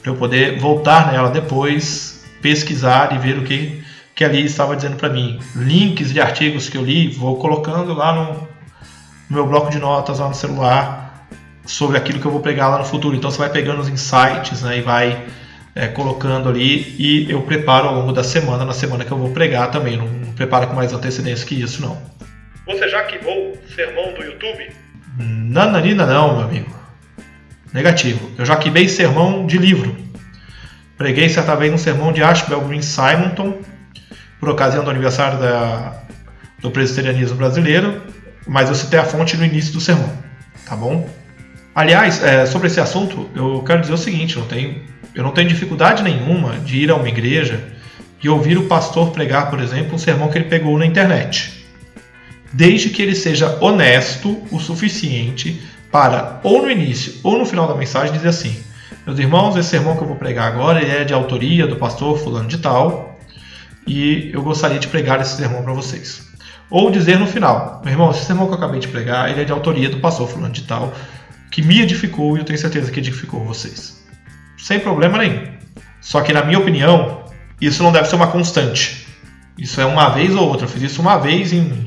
Para 0.06 0.12
eu 0.12 0.18
poder 0.18 0.60
voltar 0.60 1.10
nela 1.10 1.30
depois, 1.30 2.24
pesquisar 2.40 3.12
e 3.12 3.18
ver 3.18 3.38
o 3.38 3.42
que 3.42 3.82
que 4.14 4.24
ali 4.24 4.44
estava 4.44 4.76
dizendo 4.76 4.94
para 4.94 5.08
mim. 5.08 5.40
Links 5.56 6.12
de 6.12 6.20
artigos 6.20 6.68
que 6.68 6.78
eu 6.78 6.84
li, 6.84 7.08
vou 7.08 7.36
colocando 7.38 7.92
lá 7.92 8.14
no, 8.14 8.34
no 9.28 9.36
meu 9.36 9.44
bloco 9.48 9.68
de 9.68 9.80
notas 9.80 10.20
lá 10.20 10.28
no 10.28 10.34
celular 10.34 11.28
sobre 11.66 11.98
aquilo 11.98 12.20
que 12.20 12.24
eu 12.24 12.30
vou 12.30 12.40
pregar 12.40 12.70
lá 12.70 12.78
no 12.78 12.84
futuro. 12.84 13.16
Então 13.16 13.32
você 13.32 13.38
vai 13.38 13.50
pegando 13.50 13.80
os 13.80 13.88
insights 13.88 14.62
né, 14.62 14.78
e 14.78 14.80
vai 14.80 15.26
é, 15.74 15.88
colocando 15.88 16.48
ali 16.48 16.94
e 17.00 17.28
eu 17.28 17.42
preparo 17.42 17.88
ao 17.88 17.96
longo 17.96 18.12
da 18.12 18.22
semana, 18.22 18.64
na 18.64 18.72
semana 18.72 19.04
que 19.04 19.10
eu 19.10 19.18
vou 19.18 19.32
pregar 19.32 19.72
também. 19.72 19.96
Não, 19.96 20.06
não 20.06 20.32
preparo 20.34 20.68
com 20.68 20.74
mais 20.74 20.92
antecedência 20.92 21.44
que 21.44 21.60
isso, 21.60 21.82
não. 21.82 22.00
Você 22.64 22.88
já 22.88 23.02
queimou 23.02 23.58
sermão 23.74 24.14
do 24.14 24.22
YouTube? 24.22 24.70
Nananina 25.18 26.06
não, 26.06 26.36
meu 26.36 26.44
amigo. 26.44 26.85
Negativo. 27.76 28.30
Eu 28.38 28.46
já 28.46 28.56
queimei 28.56 28.88
sermão 28.88 29.46
de 29.46 29.58
livro. 29.58 29.94
Preguei 30.96 31.28
certa 31.28 31.54
vez 31.54 31.70
um 31.70 31.76
sermão 31.76 32.10
de 32.10 32.22
Ashbel 32.22 32.62
Green 32.62 32.80
Simonton, 32.80 33.58
por 34.40 34.48
ocasião 34.48 34.82
do 34.82 34.88
aniversário 34.88 35.38
da, 35.38 36.00
do 36.58 36.70
presbiterianismo 36.70 37.36
brasileiro, 37.36 38.00
mas 38.48 38.70
eu 38.70 38.74
citei 38.74 38.98
a 38.98 39.04
fonte 39.04 39.36
no 39.36 39.44
início 39.44 39.74
do 39.74 39.80
sermão, 39.82 40.10
tá 40.64 40.74
bom? 40.74 41.06
Aliás, 41.74 42.24
é, 42.24 42.46
sobre 42.46 42.68
esse 42.68 42.80
assunto, 42.80 43.28
eu 43.34 43.62
quero 43.62 43.82
dizer 43.82 43.92
o 43.92 43.98
seguinte: 43.98 44.38
não 44.38 44.46
tenho, 44.46 44.80
eu 45.14 45.22
não 45.22 45.32
tenho 45.32 45.46
dificuldade 45.46 46.02
nenhuma 46.02 46.58
de 46.60 46.78
ir 46.78 46.90
a 46.90 46.96
uma 46.96 47.10
igreja 47.10 47.62
e 48.22 48.26
ouvir 48.26 48.56
o 48.56 48.68
pastor 48.68 49.10
pregar, 49.10 49.50
por 49.50 49.60
exemplo, 49.60 49.96
um 49.96 49.98
sermão 49.98 50.30
que 50.30 50.38
ele 50.38 50.46
pegou 50.46 50.78
na 50.78 50.86
internet 50.86 51.56
desde 52.56 52.88
que 52.88 53.02
ele 53.02 53.14
seja 53.14 53.58
honesto 53.60 54.42
o 54.50 54.58
suficiente 54.58 55.60
para, 55.90 56.40
ou 56.42 56.62
no 56.62 56.70
início 56.70 57.14
ou 57.22 57.38
no 57.38 57.46
final 57.46 57.66
da 57.66 57.74
mensagem, 57.74 58.12
dizer 58.12 58.28
assim: 58.28 58.62
Meus 59.06 59.18
irmãos, 59.18 59.56
esse 59.56 59.70
sermão 59.70 59.96
que 59.96 60.02
eu 60.02 60.06
vou 60.06 60.16
pregar 60.16 60.46
agora 60.52 60.80
é 60.80 61.04
de 61.04 61.14
autoria 61.14 61.66
do 61.66 61.76
pastor 61.76 62.18
Fulano 62.18 62.48
de 62.48 62.58
Tal, 62.58 63.18
e 63.86 64.30
eu 64.32 64.42
gostaria 64.42 64.78
de 64.78 64.88
pregar 64.88 65.20
esse 65.20 65.36
sermão 65.36 65.62
para 65.62 65.72
vocês. 65.72 66.26
Ou 66.70 66.90
dizer 66.90 67.18
no 67.18 67.26
final: 67.26 67.80
Meu 67.84 67.92
irmão, 67.92 68.10
esse 68.10 68.24
sermão 68.24 68.46
que 68.46 68.52
eu 68.52 68.58
acabei 68.58 68.80
de 68.80 68.88
pregar 68.88 69.30
ele 69.30 69.42
é 69.42 69.44
de 69.44 69.52
autoria 69.52 69.88
do 69.88 69.98
pastor 69.98 70.28
Fulano 70.28 70.52
de 70.52 70.62
Tal, 70.62 70.92
que 71.50 71.62
me 71.62 71.80
edificou 71.80 72.36
e 72.36 72.40
eu 72.40 72.44
tenho 72.44 72.58
certeza 72.58 72.90
que 72.90 73.00
edificou 73.00 73.44
vocês. 73.44 74.04
Sem 74.58 74.80
problema 74.80 75.18
nenhum. 75.18 75.46
Só 76.00 76.20
que, 76.20 76.32
na 76.32 76.42
minha 76.44 76.58
opinião, 76.58 77.24
isso 77.60 77.82
não 77.82 77.92
deve 77.92 78.08
ser 78.08 78.16
uma 78.16 78.28
constante. 78.28 79.06
Isso 79.58 79.80
é 79.80 79.84
uma 79.84 80.08
vez 80.10 80.34
ou 80.34 80.48
outra. 80.48 80.66
Eu 80.66 80.70
fiz 80.70 80.82
isso 80.82 81.00
uma 81.00 81.16
vez 81.18 81.52
em 81.52 81.86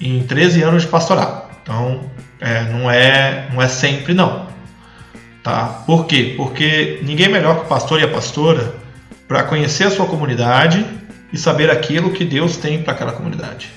em 0.00 0.22
13 0.22 0.62
anos 0.62 0.82
de 0.82 0.88
pastoral. 0.88 1.43
Então, 1.64 2.10
é, 2.40 2.62
não, 2.64 2.90
é, 2.90 3.48
não 3.50 3.60
é 3.60 3.68
sempre 3.68 4.12
não. 4.12 4.46
Tá? 5.42 5.82
Por 5.86 6.06
quê? 6.06 6.34
Porque 6.36 7.00
ninguém 7.02 7.26
é 7.26 7.30
melhor 7.30 7.60
que 7.60 7.64
o 7.64 7.68
pastor 7.68 8.00
e 8.00 8.04
a 8.04 8.08
pastora 8.08 8.74
para 9.26 9.42
conhecer 9.42 9.84
a 9.84 9.90
sua 9.90 10.06
comunidade 10.06 10.86
e 11.32 11.38
saber 11.38 11.70
aquilo 11.70 12.12
que 12.12 12.24
Deus 12.24 12.58
tem 12.58 12.82
para 12.82 12.92
aquela 12.92 13.12
comunidade 13.12 13.72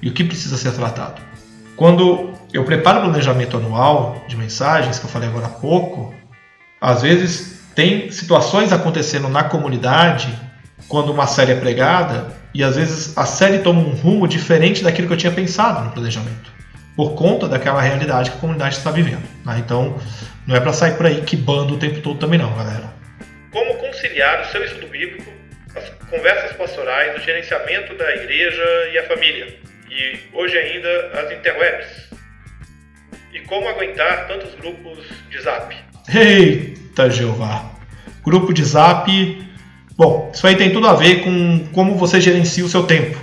e 0.00 0.08
o 0.08 0.12
que 0.12 0.22
precisa 0.22 0.56
ser 0.56 0.72
tratado. 0.72 1.20
Quando 1.76 2.32
eu 2.52 2.64
preparo 2.64 3.00
o 3.00 3.02
planejamento 3.02 3.56
anual 3.56 4.24
de 4.28 4.36
mensagens, 4.36 4.98
que 4.98 5.04
eu 5.04 5.10
falei 5.10 5.28
agora 5.28 5.46
há 5.46 5.50
pouco, 5.50 6.14
às 6.80 7.02
vezes 7.02 7.60
tem 7.74 8.10
situações 8.10 8.72
acontecendo 8.72 9.28
na 9.28 9.44
comunidade 9.44 10.32
quando 10.88 11.10
uma 11.10 11.26
série 11.26 11.52
é 11.52 11.56
pregada 11.56 12.36
e 12.54 12.62
às 12.62 12.76
vezes 12.76 13.16
a 13.16 13.24
série 13.24 13.58
toma 13.58 13.80
um 13.80 13.94
rumo 13.94 14.28
diferente 14.28 14.82
daquilo 14.82 15.08
que 15.08 15.14
eu 15.14 15.18
tinha 15.18 15.32
pensado 15.32 15.84
no 15.84 15.90
planejamento, 15.90 16.51
por 16.96 17.14
conta 17.14 17.48
daquela 17.48 17.80
realidade 17.80 18.30
que 18.30 18.36
a 18.36 18.40
comunidade 18.40 18.76
está 18.76 18.90
vivendo. 18.90 19.22
Né? 19.44 19.56
Então, 19.58 19.98
não 20.46 20.56
é 20.56 20.60
para 20.60 20.72
sair 20.72 20.96
por 20.96 21.06
aí 21.06 21.22
que 21.22 21.36
bando 21.36 21.74
o 21.74 21.78
tempo 21.78 22.00
todo 22.00 22.18
também 22.18 22.38
não, 22.38 22.54
galera. 22.56 22.92
Como 23.50 23.74
conciliar 23.74 24.42
o 24.42 24.44
seu 24.46 24.64
estudo 24.64 24.86
bíblico, 24.88 25.30
as 25.74 25.88
conversas 26.08 26.56
pastorais, 26.56 27.16
o 27.16 27.24
gerenciamento 27.24 27.94
da 27.96 28.14
igreja 28.16 28.90
e 28.92 28.98
a 28.98 29.06
família, 29.06 29.58
e 29.90 30.18
hoje 30.32 30.56
ainda 30.56 31.20
as 31.20 31.32
interwebs? 31.32 32.10
E 33.32 33.40
como 33.40 33.68
aguentar 33.68 34.26
tantos 34.26 34.54
grupos 34.54 35.04
de 35.30 35.40
zap? 35.40 35.74
Eita, 36.14 37.10
Jeová! 37.10 37.70
Grupo 38.24 38.52
de 38.52 38.64
zap 38.64 39.10
Bom, 39.96 40.30
isso 40.32 40.46
aí 40.46 40.56
tem 40.56 40.72
tudo 40.72 40.88
a 40.88 40.94
ver 40.94 41.22
com 41.22 41.66
como 41.72 41.96
você 41.96 42.20
gerencia 42.20 42.64
o 42.64 42.68
seu 42.68 42.84
tempo. 42.84 43.18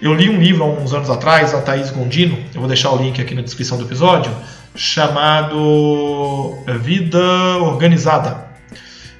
Eu 0.00 0.14
li 0.14 0.28
um 0.28 0.40
livro 0.40 0.62
há 0.62 0.66
uns 0.66 0.92
anos 0.92 1.10
atrás, 1.10 1.52
a 1.52 1.60
Thaís 1.60 1.90
Gondino, 1.90 2.38
eu 2.54 2.60
vou 2.60 2.68
deixar 2.68 2.90
o 2.92 2.96
link 2.96 3.20
aqui 3.20 3.34
na 3.34 3.42
descrição 3.42 3.76
do 3.76 3.84
episódio, 3.84 4.30
chamado 4.74 6.56
Vida 6.80 7.18
Organizada. 7.60 8.46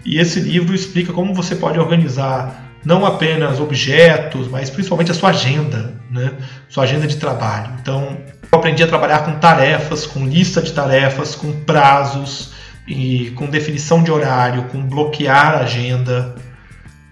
E 0.04 0.18
esse 0.18 0.38
livro 0.38 0.74
explica 0.74 1.12
como 1.12 1.34
você 1.34 1.56
pode 1.56 1.78
organizar 1.80 2.70
não 2.84 3.04
apenas 3.04 3.58
objetos, 3.58 4.46
mas 4.48 4.70
principalmente 4.70 5.10
a 5.10 5.14
sua 5.14 5.30
agenda, 5.30 5.94
né? 6.10 6.32
sua 6.68 6.84
agenda 6.84 7.08
de 7.08 7.16
trabalho. 7.16 7.72
Então, 7.82 8.16
eu 8.50 8.58
aprendi 8.58 8.82
a 8.82 8.86
trabalhar 8.86 9.24
com 9.24 9.32
tarefas, 9.32 10.06
com 10.06 10.24
lista 10.24 10.62
de 10.62 10.72
tarefas, 10.72 11.34
com 11.34 11.52
prazos, 11.64 12.52
e 12.88 13.30
com 13.32 13.46
definição 13.46 14.02
de 14.02 14.10
horário, 14.10 14.64
com 14.64 14.80
bloquear 14.80 15.56
a 15.56 15.58
agenda. 15.60 16.34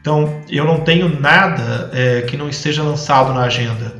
Então, 0.07 0.41
eu 0.49 0.65
não 0.65 0.79
tenho 0.79 1.21
nada 1.21 1.91
é, 1.93 2.23
que 2.23 2.37
não 2.37 2.49
esteja 2.49 2.81
lançado 2.81 3.35
na 3.35 3.41
agenda. 3.41 3.93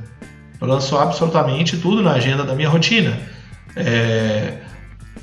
Eu 0.61 0.69
lanço 0.69 0.97
absolutamente 0.97 1.77
tudo 1.79 2.01
na 2.01 2.13
agenda 2.13 2.45
da 2.45 2.55
minha 2.55 2.69
rotina. 2.69 3.19
É, 3.75 4.53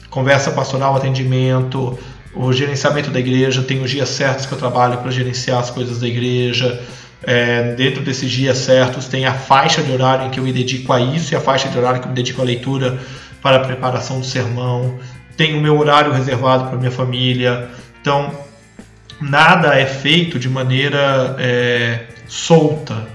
conversa 0.09 0.51
pastoral, 0.51 0.93
atendimento, 0.93 1.97
o 2.35 2.51
gerenciamento 2.51 3.09
da 3.11 3.19
igreja, 3.21 3.63
tem 3.63 3.81
os 3.81 3.89
dias 3.89 4.09
certos 4.09 4.45
que 4.45 4.51
eu 4.51 4.57
trabalho 4.57 4.97
para 4.97 5.09
gerenciar 5.09 5.59
as 5.59 5.69
coisas 5.69 6.01
da 6.01 6.07
igreja. 6.09 6.83
É, 7.23 7.75
dentro 7.75 8.03
desses 8.03 8.29
dias 8.29 8.57
certos 8.57 9.07
tem 9.07 9.25
a 9.25 9.33
faixa 9.33 9.81
de 9.81 9.89
horário 9.89 10.27
em 10.27 10.29
que 10.31 10.37
eu 10.41 10.43
me 10.43 10.51
dedico 10.51 10.91
a 10.91 10.99
isso 10.99 11.33
e 11.33 11.37
a 11.37 11.39
faixa 11.39 11.69
de 11.69 11.77
horário 11.77 12.01
que 12.01 12.07
eu 12.07 12.09
me 12.09 12.15
dedico 12.15 12.41
à 12.41 12.43
leitura 12.43 12.99
para 13.41 13.55
a 13.55 13.59
preparação 13.61 14.19
do 14.19 14.25
sermão 14.25 14.99
tenho 15.37 15.57
o 15.57 15.61
meu 15.61 15.79
horário 15.79 16.11
reservado 16.11 16.65
para 16.65 16.77
minha 16.77 16.91
família. 16.91 17.69
Então, 18.01 18.31
nada 19.29 19.79
é 19.79 19.85
feito 19.85 20.37
de 20.37 20.49
maneira 20.49 21.35
é, 21.39 22.05
solta. 22.27 23.07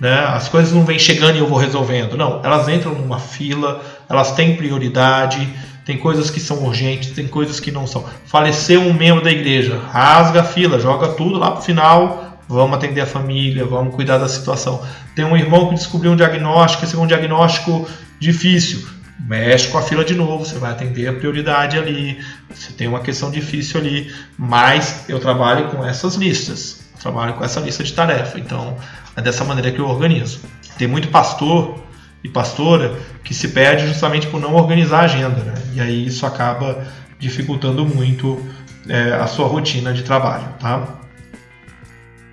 Né? 0.00 0.12
As 0.12 0.48
coisas 0.48 0.72
não 0.72 0.84
vêm 0.84 0.98
chegando 0.98 1.36
e 1.36 1.38
eu 1.38 1.46
vou 1.46 1.58
resolvendo. 1.58 2.16
Não, 2.16 2.40
elas 2.44 2.68
entram 2.68 2.94
numa 2.94 3.18
fila, 3.18 3.80
elas 4.08 4.32
têm 4.32 4.56
prioridade. 4.56 5.48
Tem 5.84 5.98
coisas 5.98 6.30
que 6.30 6.40
são 6.40 6.64
urgentes, 6.64 7.10
tem 7.10 7.28
coisas 7.28 7.60
que 7.60 7.70
não 7.70 7.86
são. 7.86 8.04
Faleceu 8.26 8.80
um 8.80 8.92
membro 8.92 9.22
da 9.22 9.30
igreja, 9.30 9.78
rasga 9.90 10.40
a 10.40 10.44
fila, 10.44 10.78
joga 10.78 11.08
tudo 11.08 11.38
lá 11.38 11.50
para 11.50 11.60
o 11.60 11.62
final. 11.62 12.40
Vamos 12.48 12.76
atender 12.76 13.02
a 13.02 13.06
família, 13.06 13.64
vamos 13.64 13.94
cuidar 13.94 14.18
da 14.18 14.28
situação. 14.28 14.82
Tem 15.14 15.24
um 15.24 15.36
irmão 15.36 15.68
que 15.68 15.74
descobriu 15.74 16.12
um 16.12 16.16
diagnóstico, 16.16 16.84
esse 16.84 16.94
é 16.94 16.98
um 16.98 17.06
diagnóstico 17.06 17.86
difícil 18.18 18.86
mexe 19.18 19.68
com 19.68 19.78
a 19.78 19.82
fila 19.82 20.04
de 20.04 20.14
novo, 20.14 20.44
você 20.44 20.58
vai 20.58 20.72
atender 20.72 21.08
a 21.08 21.12
prioridade 21.12 21.78
ali, 21.78 22.22
você 22.50 22.72
tem 22.72 22.88
uma 22.88 23.00
questão 23.00 23.30
difícil 23.30 23.80
ali, 23.80 24.12
mas 24.36 25.08
eu 25.08 25.18
trabalho 25.18 25.68
com 25.68 25.84
essas 25.84 26.14
listas, 26.16 26.84
trabalho 27.00 27.34
com 27.34 27.44
essa 27.44 27.60
lista 27.60 27.84
de 27.84 27.92
tarefa, 27.92 28.38
então 28.38 28.76
é 29.16 29.22
dessa 29.22 29.44
maneira 29.44 29.70
que 29.70 29.78
eu 29.78 29.86
organizo. 29.86 30.40
Tem 30.76 30.88
muito 30.88 31.08
pastor 31.08 31.82
e 32.22 32.28
pastora 32.28 32.98
que 33.22 33.32
se 33.32 33.48
perde 33.48 33.86
justamente 33.86 34.26
por 34.26 34.40
não 34.40 34.54
organizar 34.54 35.00
a 35.00 35.04
agenda, 35.04 35.42
né? 35.42 35.54
e 35.74 35.80
aí 35.80 36.06
isso 36.06 36.26
acaba 36.26 36.86
dificultando 37.18 37.84
muito 37.84 38.44
é, 38.88 39.14
a 39.14 39.26
sua 39.26 39.46
rotina 39.46 39.92
de 39.92 40.02
trabalho, 40.02 40.54
tá? 40.60 41.00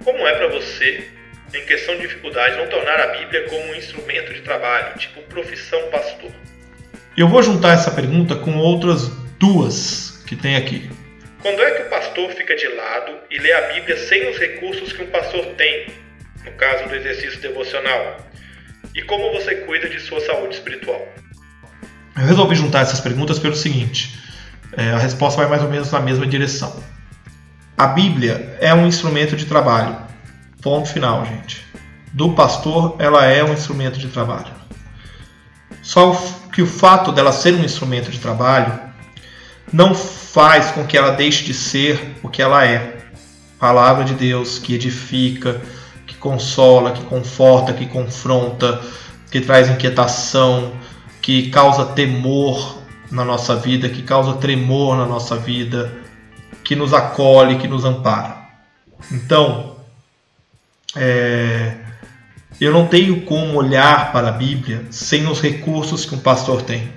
Como 0.04 0.28
é 0.28 0.36
para 0.36 0.48
você, 0.50 1.08
em 1.54 1.66
questão 1.66 1.96
de 1.96 2.02
dificuldade, 2.02 2.58
não 2.58 2.68
tornar 2.68 3.00
a 3.00 3.08
Bíblia 3.18 3.48
como 3.50 3.72
um 3.72 3.76
instrumento 3.76 4.34
de 4.34 4.42
trabalho, 4.42 4.98
tipo 4.98 5.22
profissão 5.24 5.80
pastor? 5.92 6.32
Eu 7.18 7.28
vou 7.28 7.44
juntar 7.44 7.74
essa 7.74 7.92
pergunta 7.92 8.36
com 8.36 8.58
outras 8.58 9.10
duas 9.38 10.24
que 10.26 10.34
tem 10.34 10.56
aqui. 10.56 10.90
Quando 11.42 11.62
é 11.62 11.72
que 11.72 11.82
o 11.84 11.90
pastor 11.90 12.30
fica 12.32 12.56
de 12.56 12.68
lado 12.70 13.12
e 13.30 13.38
lê 13.38 13.52
a 13.52 13.74
Bíblia 13.74 13.98
sem 13.98 14.30
os 14.30 14.38
recursos 14.38 14.94
que 14.94 15.04
um 15.04 15.08
pastor 15.08 15.46
tem, 15.58 15.88
no 16.46 16.52
caso 16.54 16.88
do 16.88 16.96
exercício 16.96 17.42
devocional? 17.42 18.18
E 18.96 19.02
como 19.02 19.34
você 19.34 19.56
cuida 19.56 19.90
de 19.90 20.00
sua 20.00 20.22
saúde 20.22 20.56
espiritual? 20.56 21.06
Eu 22.16 22.26
resolvi 22.28 22.56
juntar 22.56 22.82
essas 22.82 23.02
perguntas 23.02 23.40
pelo 23.40 23.56
seguinte: 23.56 24.18
é, 24.78 24.92
a 24.92 24.98
resposta 24.98 25.42
vai 25.42 25.50
mais 25.50 25.64
ou 25.64 25.70
menos 25.70 25.92
na 25.92 26.00
mesma 26.00 26.26
direção. 26.26 26.82
A 27.78 27.88
Bíblia 27.88 28.58
é 28.62 28.74
um 28.74 28.88
instrumento 28.88 29.36
de 29.36 29.46
trabalho. 29.46 29.98
Ponto 30.62 30.88
final, 30.88 31.26
gente. 31.26 31.66
Do 32.14 32.32
pastor, 32.34 32.96
ela 33.00 33.26
é 33.26 33.44
um 33.44 33.52
instrumento 33.52 34.00
de 34.00 34.08
trabalho. 34.08 34.54
Só 35.82 36.14
que 36.52 36.62
o 36.62 36.68
fato 36.68 37.12
dela 37.12 37.32
ser 37.32 37.54
um 37.54 37.64
instrumento 37.64 38.12
de 38.12 38.20
trabalho 38.20 38.80
não 39.72 39.96
faz 39.96 40.72
com 40.72 40.86
que 40.86 40.98
ela 40.98 41.12
deixe 41.12 41.46
de 41.46 41.54
ser 41.54 42.18
o 42.22 42.30
que 42.30 42.42
ela 42.42 42.66
é. 42.66 42.98
Palavra 43.60 44.04
de 44.04 44.14
Deus 44.14 44.60
que 44.60 44.76
edifica, 44.76 45.62
que 46.06 46.16
consola, 46.16 46.92
que 46.92 47.04
conforta, 47.04 47.74
que 47.74 47.86
confronta, 47.86 48.82
que 49.30 49.40
traz 49.40 49.70
inquietação, 49.70 50.74
que 51.22 51.50
causa 51.50 51.86
temor 51.86 52.82
na 53.12 53.24
nossa 53.24 53.56
vida, 53.56 53.88
que 53.88 54.02
causa 54.02 54.34
tremor 54.34 54.98
na 54.98 55.06
nossa 55.06 55.36
vida, 55.38 55.92
que 56.64 56.76
nos 56.76 56.94
acolhe, 56.94 57.58
que 57.58 57.68
nos 57.68 57.86
ampara. 57.86 58.38
Então, 59.12 59.76
é, 60.96 61.78
eu 62.66 62.72
não 62.72 62.86
tenho 62.86 63.22
como 63.22 63.58
olhar 63.58 64.12
para 64.12 64.30
a 64.30 64.32
Bíblia 64.32 64.86
sem 64.92 65.28
os 65.28 65.42
recursos 65.42 66.06
que 66.06 66.14
um 66.14 66.20
pastor 66.20 66.62
tem, 66.62 66.94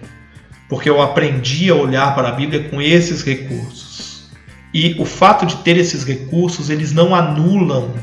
porque 0.69 0.91
eu 0.91 1.01
aprendi 1.01 1.71
a 1.71 1.75
olhar 1.75 2.15
para 2.15 2.29
a 2.29 2.33
Bíblia 2.33 2.69
com 2.69 2.83
esses 2.83 3.23
recursos. 3.23 4.29
E 4.75 4.95
o 4.99 5.07
fato 5.07 5.47
de 5.47 5.57
ter 5.57 5.79
esses 5.79 6.05
recursos, 6.05 6.69
eles 6.69 6.93
não 6.93 7.15
anulam 7.15 7.95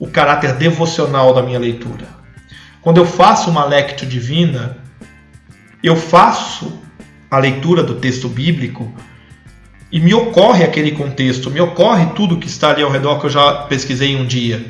o 0.00 0.08
caráter 0.08 0.54
devocional 0.54 1.32
da 1.32 1.42
minha 1.42 1.60
leitura. 1.60 2.08
Quando 2.82 2.98
eu 2.98 3.06
faço 3.06 3.50
uma 3.50 3.64
lectio 3.64 4.08
divina, 4.08 4.76
eu 5.82 5.94
faço 5.94 6.80
a 7.30 7.38
leitura 7.38 7.82
do 7.82 7.94
texto 7.94 8.28
bíblico 8.28 8.92
e 9.92 10.00
me 10.00 10.12
ocorre 10.12 10.64
aquele 10.64 10.90
contexto, 10.90 11.50
me 11.50 11.60
ocorre 11.60 12.06
tudo 12.16 12.38
que 12.38 12.48
está 12.48 12.70
ali 12.70 12.82
ao 12.82 12.90
redor 12.90 13.20
que 13.20 13.26
eu 13.26 13.30
já 13.30 13.62
pesquisei 13.68 14.16
um 14.16 14.26
dia. 14.26 14.64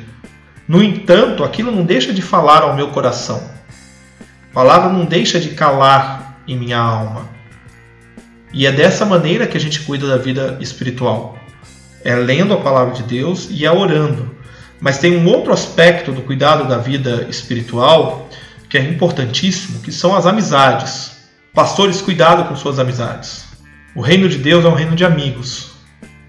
No 0.67 0.81
entanto, 0.81 1.43
aquilo 1.43 1.71
não 1.71 1.83
deixa 1.83 2.11
de 2.11 2.21
falar 2.21 2.63
ao 2.63 2.75
meu 2.75 2.89
coração. 2.89 3.41
A 4.51 4.53
palavra 4.53 4.91
não 4.91 5.05
deixa 5.05 5.39
de 5.39 5.49
calar 5.49 6.39
em 6.47 6.57
minha 6.57 6.79
alma. 6.79 7.29
E 8.51 8.65
é 8.65 8.71
dessa 8.71 9.05
maneira 9.05 9.45
que 9.45 9.57
a 9.57 9.59
gente 9.59 9.81
cuida 9.81 10.07
da 10.07 10.17
vida 10.17 10.57
espiritual. 10.59 11.37
É 12.03 12.15
lendo 12.15 12.53
a 12.53 12.57
palavra 12.57 12.93
de 12.93 13.03
Deus 13.03 13.47
e 13.51 13.65
é 13.65 13.71
orando. 13.71 14.35
Mas 14.79 14.97
tem 14.97 15.17
um 15.17 15.27
outro 15.27 15.53
aspecto 15.53 16.11
do 16.11 16.21
cuidado 16.21 16.67
da 16.67 16.77
vida 16.77 17.27
espiritual 17.29 18.29
que 18.69 18.77
é 18.77 18.81
importantíssimo, 18.81 19.81
que 19.81 19.91
são 19.91 20.15
as 20.15 20.25
amizades. 20.25 21.17
Pastores, 21.53 22.01
cuidado 22.01 22.47
com 22.47 22.55
suas 22.55 22.79
amizades. 22.79 23.45
O 23.95 24.01
reino 24.01 24.27
de 24.27 24.37
Deus 24.37 24.65
é 24.65 24.67
um 24.67 24.73
reino 24.73 24.95
de 24.95 25.05
amigos. 25.05 25.71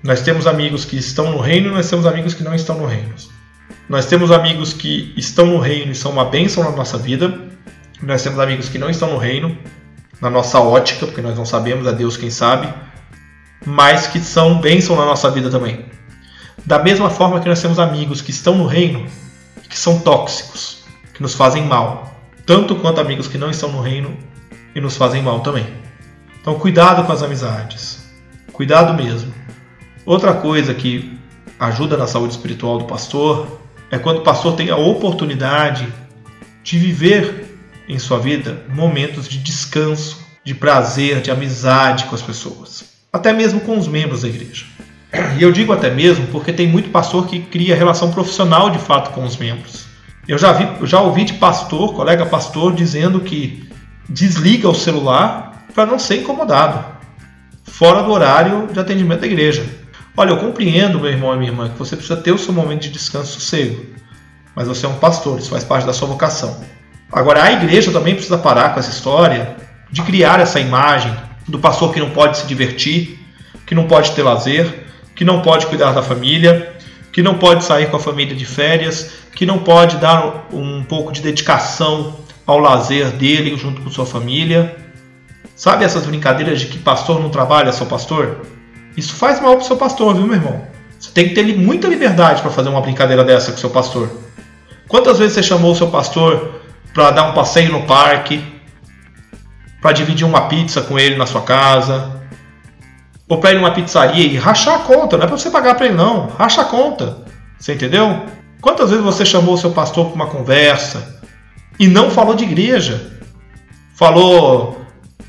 Nós 0.02 0.21
temos 0.21 0.47
amigos 0.47 0.85
que 0.85 0.97
estão 0.97 1.31
no 1.31 1.40
reino, 1.40 1.73
nós 1.73 1.88
temos 1.88 2.07
amigos 2.07 2.35
que 2.35 2.45
não 2.45 2.55
estão 2.55 2.78
no 2.78 2.87
reino. 2.87 3.14
Nós 3.88 4.07
temos 4.07 4.33
amigos 4.33 4.73
que 4.73 5.14
estão 5.16 5.47
no 5.47 5.59
reino 5.59 5.93
e 5.93 5.95
são 5.95 6.11
uma 6.11 6.25
bênção 6.25 6.64
na 6.64 6.73
nossa 6.73 6.99
vida. 6.99 7.40
Nós 8.02 8.23
temos 8.23 8.38
amigos 8.40 8.69
que 8.69 8.78
não 8.78 8.90
estão 8.90 9.12
no 9.12 9.16
reino, 9.16 9.57
na 10.21 10.28
nossa 10.28 10.59
ótica, 10.61 11.07
porque 11.07 11.23
nós 11.23 11.38
não 11.38 11.45
sabemos, 11.45 11.87
é 11.87 11.93
Deus 11.93 12.16
quem 12.16 12.28
sabe, 12.28 12.73
mas 13.64 14.09
que 14.09 14.19
são 14.19 14.61
bênção 14.61 14.97
na 14.97 15.05
nossa 15.05 15.31
vida 15.31 15.50
também. 15.50 15.87
Da 16.64 16.81
mesma 16.81 17.09
forma 17.09 17.38
que 17.38 17.49
nós 17.49 17.62
temos 17.62 17.78
amigos 17.78 18.21
que 18.21 18.33
estão 18.33 18.57
no 18.57 18.66
reino, 18.66 19.07
que 19.69 19.78
são 19.78 20.00
tóxicos, 20.00 20.85
que 21.14 21.23
nos 21.23 21.35
fazem 21.35 21.64
mal, 21.64 22.21
tanto 22.45 22.75
quanto 22.76 23.00
amigos 23.00 23.28
que 23.28 23.38
não 23.38 23.50
estão 23.50 23.71
no 23.71 23.81
reino 23.81 24.16
e 24.75 24.81
nos 24.81 24.97
fazem 24.97 25.23
mal 25.23 25.40
também. 25.40 25.66
Então, 26.40 26.59
cuidado 26.59 27.05
com 27.05 27.12
as 27.12 27.23
amizades, 27.23 28.05
cuidado 28.52 28.95
mesmo. 28.95 29.33
Outra 30.05 30.35
coisa 30.35 30.75
que 30.75 31.16
ajuda 31.59 31.97
na 31.97 32.09
saúde 32.09 32.35
espiritual 32.35 32.78
do 32.78 32.85
pastor 32.85 33.65
é 33.90 33.99
quando 33.99 34.19
o 34.19 34.23
pastor 34.23 34.57
tem 34.57 34.71
a 34.71 34.76
oportunidade 34.76 35.87
de 36.62 36.78
viver 36.78 37.59
em 37.88 37.99
sua 37.99 38.19
vida 38.19 38.62
momentos 38.69 39.28
de 39.28 39.38
descanso, 39.38 40.19
de 40.45 40.55
prazer, 40.55 41.21
de 41.21 41.31
amizade 41.31 42.05
com 42.05 42.14
as 42.14 42.23
pessoas, 42.23 42.85
até 43.12 43.33
mesmo 43.33 43.61
com 43.61 43.78
os 43.78 43.87
membros 43.87 44.23
da 44.23 44.28
igreja. 44.28 44.66
E 45.38 45.43
eu 45.43 45.52
digo 45.52 45.73
até 45.73 45.90
mesmo 45.90 46.26
porque 46.28 46.52
tem 46.52 46.66
muito 46.66 46.90
pastor 46.90 47.26
que 47.26 47.40
cria 47.40 47.76
relação 47.76 48.11
profissional 48.11 48.71
de 48.71 48.78
fato 48.78 49.12
com 49.12 49.25
os 49.25 49.37
membros. 49.37 49.87
Eu 50.26 50.37
já, 50.37 50.52
vi, 50.52 50.87
já 50.87 51.00
ouvi 51.00 51.25
de 51.25 51.35
pastor, 51.35 51.95
colega 51.95 52.26
pastor, 52.26 52.75
dizendo 52.75 53.21
que 53.21 53.69
desliga 54.09 54.69
o 54.69 54.75
celular 54.75 55.66
para 55.75 55.87
não 55.87 55.99
ser 55.99 56.21
incomodado, 56.21 56.85
fora 57.64 58.02
do 58.02 58.11
horário 58.11 58.69
de 58.73 58.81
atendimento 58.81 59.21
da 59.21 59.26
igreja. 59.26 59.64
Olha, 60.18 60.30
eu 60.30 60.38
compreendo, 60.38 60.99
meu 60.99 61.11
irmão 61.11 61.35
e 61.35 61.37
minha 61.37 61.50
irmã, 61.50 61.68
que 61.68 61.78
você 61.78 61.94
precisa 61.94 62.18
ter 62.18 62.32
o 62.32 62.38
seu 62.38 62.54
momento 62.54 62.82
de 62.82 62.88
descanso 62.88 63.32
e 63.32 63.35
sossego. 63.35 63.85
Mas 64.54 64.66
você 64.66 64.87
é 64.87 64.88
um 64.88 64.94
pastor, 64.94 65.38
isso 65.38 65.50
faz 65.50 65.62
parte 65.62 65.85
da 65.85 65.92
sua 65.92 66.08
vocação. 66.08 66.64
Agora, 67.12 67.42
a 67.42 67.52
igreja 67.52 67.92
também 67.92 68.14
precisa 68.14 68.38
parar 68.38 68.73
com 68.73 68.80
essa 68.80 68.88
história 68.90 69.56
de 69.90 70.00
criar 70.00 70.40
essa 70.40 70.59
imagem 70.59 71.14
do 71.46 71.59
pastor 71.59 71.92
que 71.92 72.00
não 72.00 72.11
pode 72.11 72.38
se 72.38 72.46
divertir, 72.46 73.18
que 73.66 73.74
não 73.74 73.87
pode 73.87 74.12
ter 74.12 74.22
lazer, 74.22 74.87
que 75.14 75.22
não 75.22 75.42
pode 75.42 75.66
cuidar 75.66 75.92
da 75.92 76.02
família, 76.02 76.74
que 77.12 77.22
não 77.22 77.35
pode 77.35 77.62
sair 77.62 77.90
com 77.90 77.98
a 77.98 78.00
família 78.00 78.35
de 78.35 78.46
férias, 78.46 79.12
que 79.35 79.44
não 79.44 79.59
pode 79.59 79.98
dar 79.98 80.48
um 80.50 80.83
pouco 80.83 81.12
de 81.12 81.20
dedicação 81.20 82.16
ao 82.46 82.59
lazer 82.59 83.11
dele 83.11 83.55
junto 83.57 83.83
com 83.83 83.90
sua 83.90 84.07
família. 84.07 84.76
Sabe 85.55 85.85
essas 85.85 86.07
brincadeiras 86.07 86.59
de 86.61 86.66
que 86.66 86.79
pastor 86.79 87.20
não 87.20 87.29
trabalha, 87.29 87.70
só 87.70 87.85
pastor? 87.85 88.56
Isso 88.96 89.14
faz 89.14 89.40
mal 89.40 89.56
pro 89.56 89.66
seu 89.66 89.76
pastor, 89.76 90.14
viu, 90.14 90.26
meu 90.26 90.37
irmão? 90.37 90.66
Você 90.98 91.11
tem 91.11 91.28
que 91.28 91.35
ter 91.35 91.44
muita 91.56 91.87
liberdade 91.87 92.40
para 92.40 92.50
fazer 92.50 92.68
uma 92.68 92.80
brincadeira 92.80 93.22
dessa 93.22 93.52
com 93.52 93.59
seu 93.59 93.70
pastor. 93.70 94.11
Quantas 94.88 95.18
vezes 95.18 95.35
você 95.35 95.42
chamou 95.42 95.72
o 95.72 95.76
seu 95.76 95.88
pastor 95.88 96.61
para 96.94 97.11
dar 97.11 97.30
um 97.30 97.35
passeio 97.35 97.70
no 97.70 97.82
parque, 97.82 98.42
para 99.82 99.92
dividir 99.92 100.26
uma 100.26 100.48
pizza 100.48 100.80
com 100.80 100.98
ele 100.98 101.16
na 101.16 101.26
sua 101.26 101.42
casa, 101.42 102.22
ou 103.28 103.38
para 103.38 103.52
ir 103.52 103.56
numa 103.56 103.72
pizzaria 103.72 104.24
e 104.24 104.37
rachar 104.37 104.76
a 104.76 104.78
conta? 104.78 105.16
Não 105.18 105.24
é 105.24 105.26
para 105.26 105.37
você 105.37 105.50
pagar 105.50 105.74
para 105.74 105.87
ele 105.87 105.94
não, 105.94 106.28
racha 106.28 106.62
a 106.62 106.64
conta. 106.64 107.18
Você 107.59 107.74
entendeu? 107.74 108.24
Quantas 108.61 108.90
vezes 108.90 109.04
você 109.04 109.24
chamou 109.24 109.54
o 109.54 109.59
seu 109.59 109.72
pastor 109.72 110.06
para 110.06 110.14
uma 110.14 110.26
conversa 110.26 111.20
e 111.78 111.87
não 111.87 112.11
falou 112.11 112.35
de 112.35 112.44
igreja? 112.44 113.12
Falou 113.94 114.80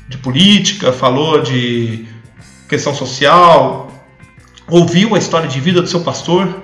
de 0.08 0.16
política, 0.16 0.92
falou 0.92 1.42
de 1.42 2.07
questão 2.68 2.94
social, 2.94 3.90
ouviu 4.68 5.14
a 5.14 5.18
história 5.18 5.48
de 5.48 5.58
vida 5.60 5.80
do 5.80 5.88
seu 5.88 6.00
pastor, 6.00 6.62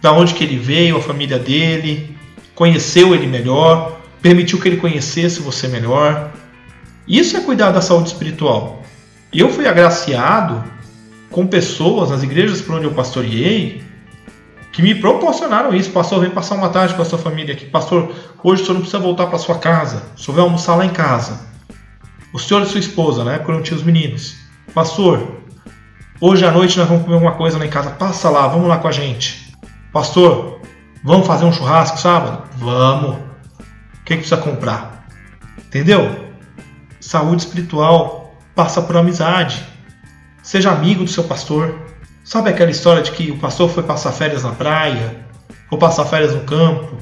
da 0.00 0.12
onde 0.12 0.34
que 0.34 0.42
ele 0.42 0.58
veio, 0.58 0.96
a 0.96 1.00
família 1.00 1.38
dele, 1.38 2.16
conheceu 2.54 3.14
ele 3.14 3.26
melhor, 3.26 4.00
permitiu 4.20 4.60
que 4.60 4.68
ele 4.68 4.76
conhecesse 4.76 5.40
você 5.40 5.68
melhor. 5.68 6.32
Isso 7.06 7.36
é 7.36 7.40
cuidar 7.40 7.70
da 7.70 7.80
saúde 7.80 8.08
espiritual. 8.08 8.82
Eu 9.32 9.48
fui 9.48 9.66
agraciado 9.66 10.64
com 11.30 11.46
pessoas 11.46 12.10
nas 12.10 12.22
igrejas 12.22 12.60
por 12.60 12.74
onde 12.74 12.84
eu 12.84 12.92
pastoreei 12.92 13.82
que 14.72 14.82
me 14.82 14.94
proporcionaram 14.94 15.74
isso. 15.74 15.90
Pastor, 15.90 16.20
vem 16.20 16.30
passar 16.30 16.56
uma 16.56 16.70
tarde 16.70 16.94
com 16.94 17.02
a 17.02 17.04
sua 17.04 17.18
família 17.18 17.54
aqui. 17.54 17.66
Pastor, 17.66 18.14
hoje 18.42 18.62
o 18.62 18.64
senhor 18.64 18.74
não 18.74 18.82
precisa 18.82 19.02
voltar 19.02 19.26
para 19.26 19.38
sua 19.38 19.58
casa. 19.58 20.02
O 20.16 20.20
senhor 20.20 20.34
vai 20.34 20.44
almoçar 20.44 20.74
lá 20.74 20.84
em 20.84 20.90
casa. 20.90 21.40
O 22.32 22.38
senhor 22.38 22.62
e 22.62 22.66
sua 22.66 22.80
esposa, 22.80 23.22
né? 23.24 23.38
Quando 23.38 23.62
tinha 23.62 23.76
os 23.76 23.82
meninos. 23.82 24.41
Pastor, 24.74 25.42
hoje 26.18 26.46
à 26.46 26.50
noite 26.50 26.78
nós 26.78 26.88
vamos 26.88 27.02
comer 27.02 27.16
alguma 27.16 27.34
coisa 27.34 27.58
lá 27.58 27.66
em 27.66 27.70
casa. 27.70 27.90
Passa 27.90 28.30
lá, 28.30 28.48
vamos 28.48 28.68
lá 28.68 28.78
com 28.78 28.88
a 28.88 28.92
gente. 28.92 29.54
Pastor, 29.92 30.62
vamos 31.04 31.26
fazer 31.26 31.44
um 31.44 31.52
churrasco 31.52 31.98
sábado? 31.98 32.48
Vamos. 32.56 33.16
O 33.16 34.04
que, 34.04 34.14
que 34.14 34.16
precisa 34.16 34.38
comprar? 34.38 35.06
Entendeu? 35.58 36.32
Saúde 36.98 37.42
espiritual 37.42 38.34
passa 38.54 38.80
por 38.80 38.96
amizade. 38.96 39.62
Seja 40.42 40.70
amigo 40.70 41.04
do 41.04 41.10
seu 41.10 41.24
pastor. 41.24 41.78
Sabe 42.24 42.48
aquela 42.48 42.70
história 42.70 43.02
de 43.02 43.12
que 43.12 43.30
o 43.30 43.38
pastor 43.38 43.68
foi 43.68 43.82
passar 43.82 44.12
férias 44.12 44.42
na 44.42 44.52
praia? 44.52 45.26
Ou 45.70 45.76
passar 45.76 46.06
férias 46.06 46.34
no 46.34 46.44
campo? 46.44 46.96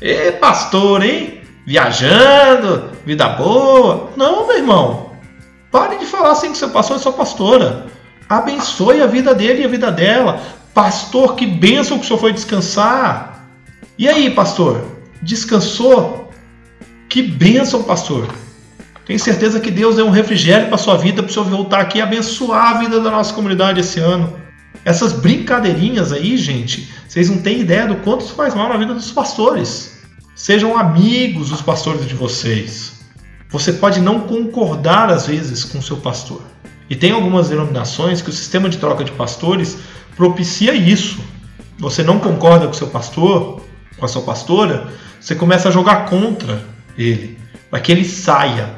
Ê, 0.00 0.30
pastor, 0.30 1.02
hein? 1.02 1.40
Viajando, 1.66 2.92
vida 3.04 3.28
boa. 3.30 4.10
Não, 4.16 4.46
meu 4.46 4.56
irmão. 4.56 5.07
Pare 5.70 5.98
de 5.98 6.06
falar 6.06 6.32
assim 6.32 6.52
que 6.52 6.58
seu 6.58 6.70
pastor 6.70 6.96
é 6.96 7.00
sua 7.00 7.12
pastora. 7.12 7.86
Abençoe 8.28 9.02
a 9.02 9.06
vida 9.06 9.34
dele 9.34 9.62
e 9.62 9.64
a 9.64 9.68
vida 9.68 9.90
dela. 9.90 10.40
Pastor, 10.72 11.34
que 11.34 11.46
bênção 11.46 11.98
que 11.98 12.04
o 12.04 12.06
senhor 12.06 12.20
foi 12.20 12.32
descansar. 12.32 13.48
E 13.98 14.08
aí, 14.08 14.30
pastor? 14.30 14.84
Descansou? 15.22 16.30
Que 17.08 17.22
bênção, 17.22 17.82
pastor. 17.82 18.28
Tenho 19.04 19.18
certeza 19.18 19.58
que 19.58 19.70
Deus 19.70 19.96
deu 19.96 20.06
um 20.06 20.10
refrigério 20.10 20.68
para 20.68 20.76
sua 20.76 20.96
vida 20.96 21.22
para 21.22 21.30
o 21.30 21.32
senhor 21.32 21.48
voltar 21.48 21.80
aqui 21.80 21.98
e 21.98 22.02
abençoar 22.02 22.76
a 22.76 22.78
vida 22.78 23.00
da 23.00 23.10
nossa 23.10 23.32
comunidade 23.32 23.80
esse 23.80 23.98
ano. 23.98 24.38
Essas 24.84 25.12
brincadeirinhas 25.12 26.12
aí, 26.12 26.36
gente, 26.36 26.92
vocês 27.08 27.28
não 27.30 27.38
têm 27.38 27.60
ideia 27.60 27.86
do 27.86 27.96
quanto 27.96 28.24
isso 28.24 28.34
faz 28.34 28.54
mal 28.54 28.68
na 28.68 28.76
vida 28.76 28.94
dos 28.94 29.10
pastores. 29.10 29.98
Sejam 30.34 30.76
amigos 30.76 31.48
dos 31.48 31.62
pastores 31.62 32.06
de 32.06 32.14
vocês. 32.14 32.97
Você 33.50 33.72
pode 33.72 34.00
não 34.00 34.20
concordar 34.20 35.10
às 35.10 35.26
vezes 35.26 35.64
com 35.64 35.78
o 35.78 35.82
seu 35.82 35.96
pastor. 35.96 36.42
E 36.90 36.96
tem 36.96 37.12
algumas 37.12 37.48
denominações 37.48 38.20
que 38.20 38.30
o 38.30 38.32
sistema 38.32 38.68
de 38.68 38.78
troca 38.78 39.04
de 39.04 39.12
pastores 39.12 39.78
propicia 40.16 40.74
isso. 40.74 41.18
Você 41.78 42.02
não 42.02 42.18
concorda 42.18 42.66
com 42.66 42.72
seu 42.72 42.88
pastor, 42.88 43.62
com 43.98 44.04
a 44.04 44.08
sua 44.08 44.22
pastora, 44.22 44.88
você 45.20 45.34
começa 45.34 45.68
a 45.68 45.72
jogar 45.72 46.06
contra 46.08 46.62
ele, 46.96 47.38
para 47.70 47.80
que 47.80 47.92
ele 47.92 48.04
saia. 48.04 48.74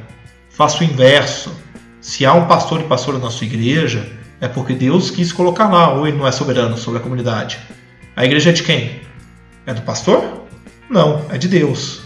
Faça 0.51 0.81
o 0.81 0.85
inverso. 0.85 1.53
Se 2.01 2.25
há 2.25 2.33
um 2.35 2.47
pastor 2.47 2.81
e 2.81 2.85
pastora 2.85 3.19
na 3.19 3.31
sua 3.31 3.47
igreja, 3.47 4.11
é 4.41 4.49
porque 4.49 4.75
Deus 4.75 5.11
quis 5.11 5.33
colocar 5.33 5.69
lá, 5.69 5.93
ou 5.93 6.07
ele 6.07 6.17
não 6.17 6.27
é 6.27 6.33
soberano 6.33 6.77
sobre 6.77 6.99
a 6.99 7.03
comunidade. 7.03 7.59
A 8.17 8.25
igreja 8.25 8.51
é 8.51 8.53
de 8.53 8.63
quem? 8.63 9.01
É 9.67 9.75
do 9.75 9.83
pastor? 9.83 10.47
Não, 10.89 11.25
é 11.31 11.39
de 11.39 11.47
Deus. 11.47 12.03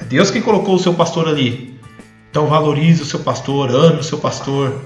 É 0.00 0.04
Deus 0.04 0.30
quem 0.30 0.42
colocou 0.42 0.74
o 0.74 0.78
seu 0.78 0.94
pastor 0.94 1.28
ali. 1.28 1.75
Então 2.36 2.48
valorize 2.48 3.00
o 3.00 3.06
seu 3.06 3.20
pastor, 3.20 3.70
ame 3.70 4.00
o 4.00 4.04
seu 4.04 4.18
pastor, 4.18 4.84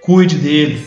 cuide 0.00 0.36
dele, 0.36 0.82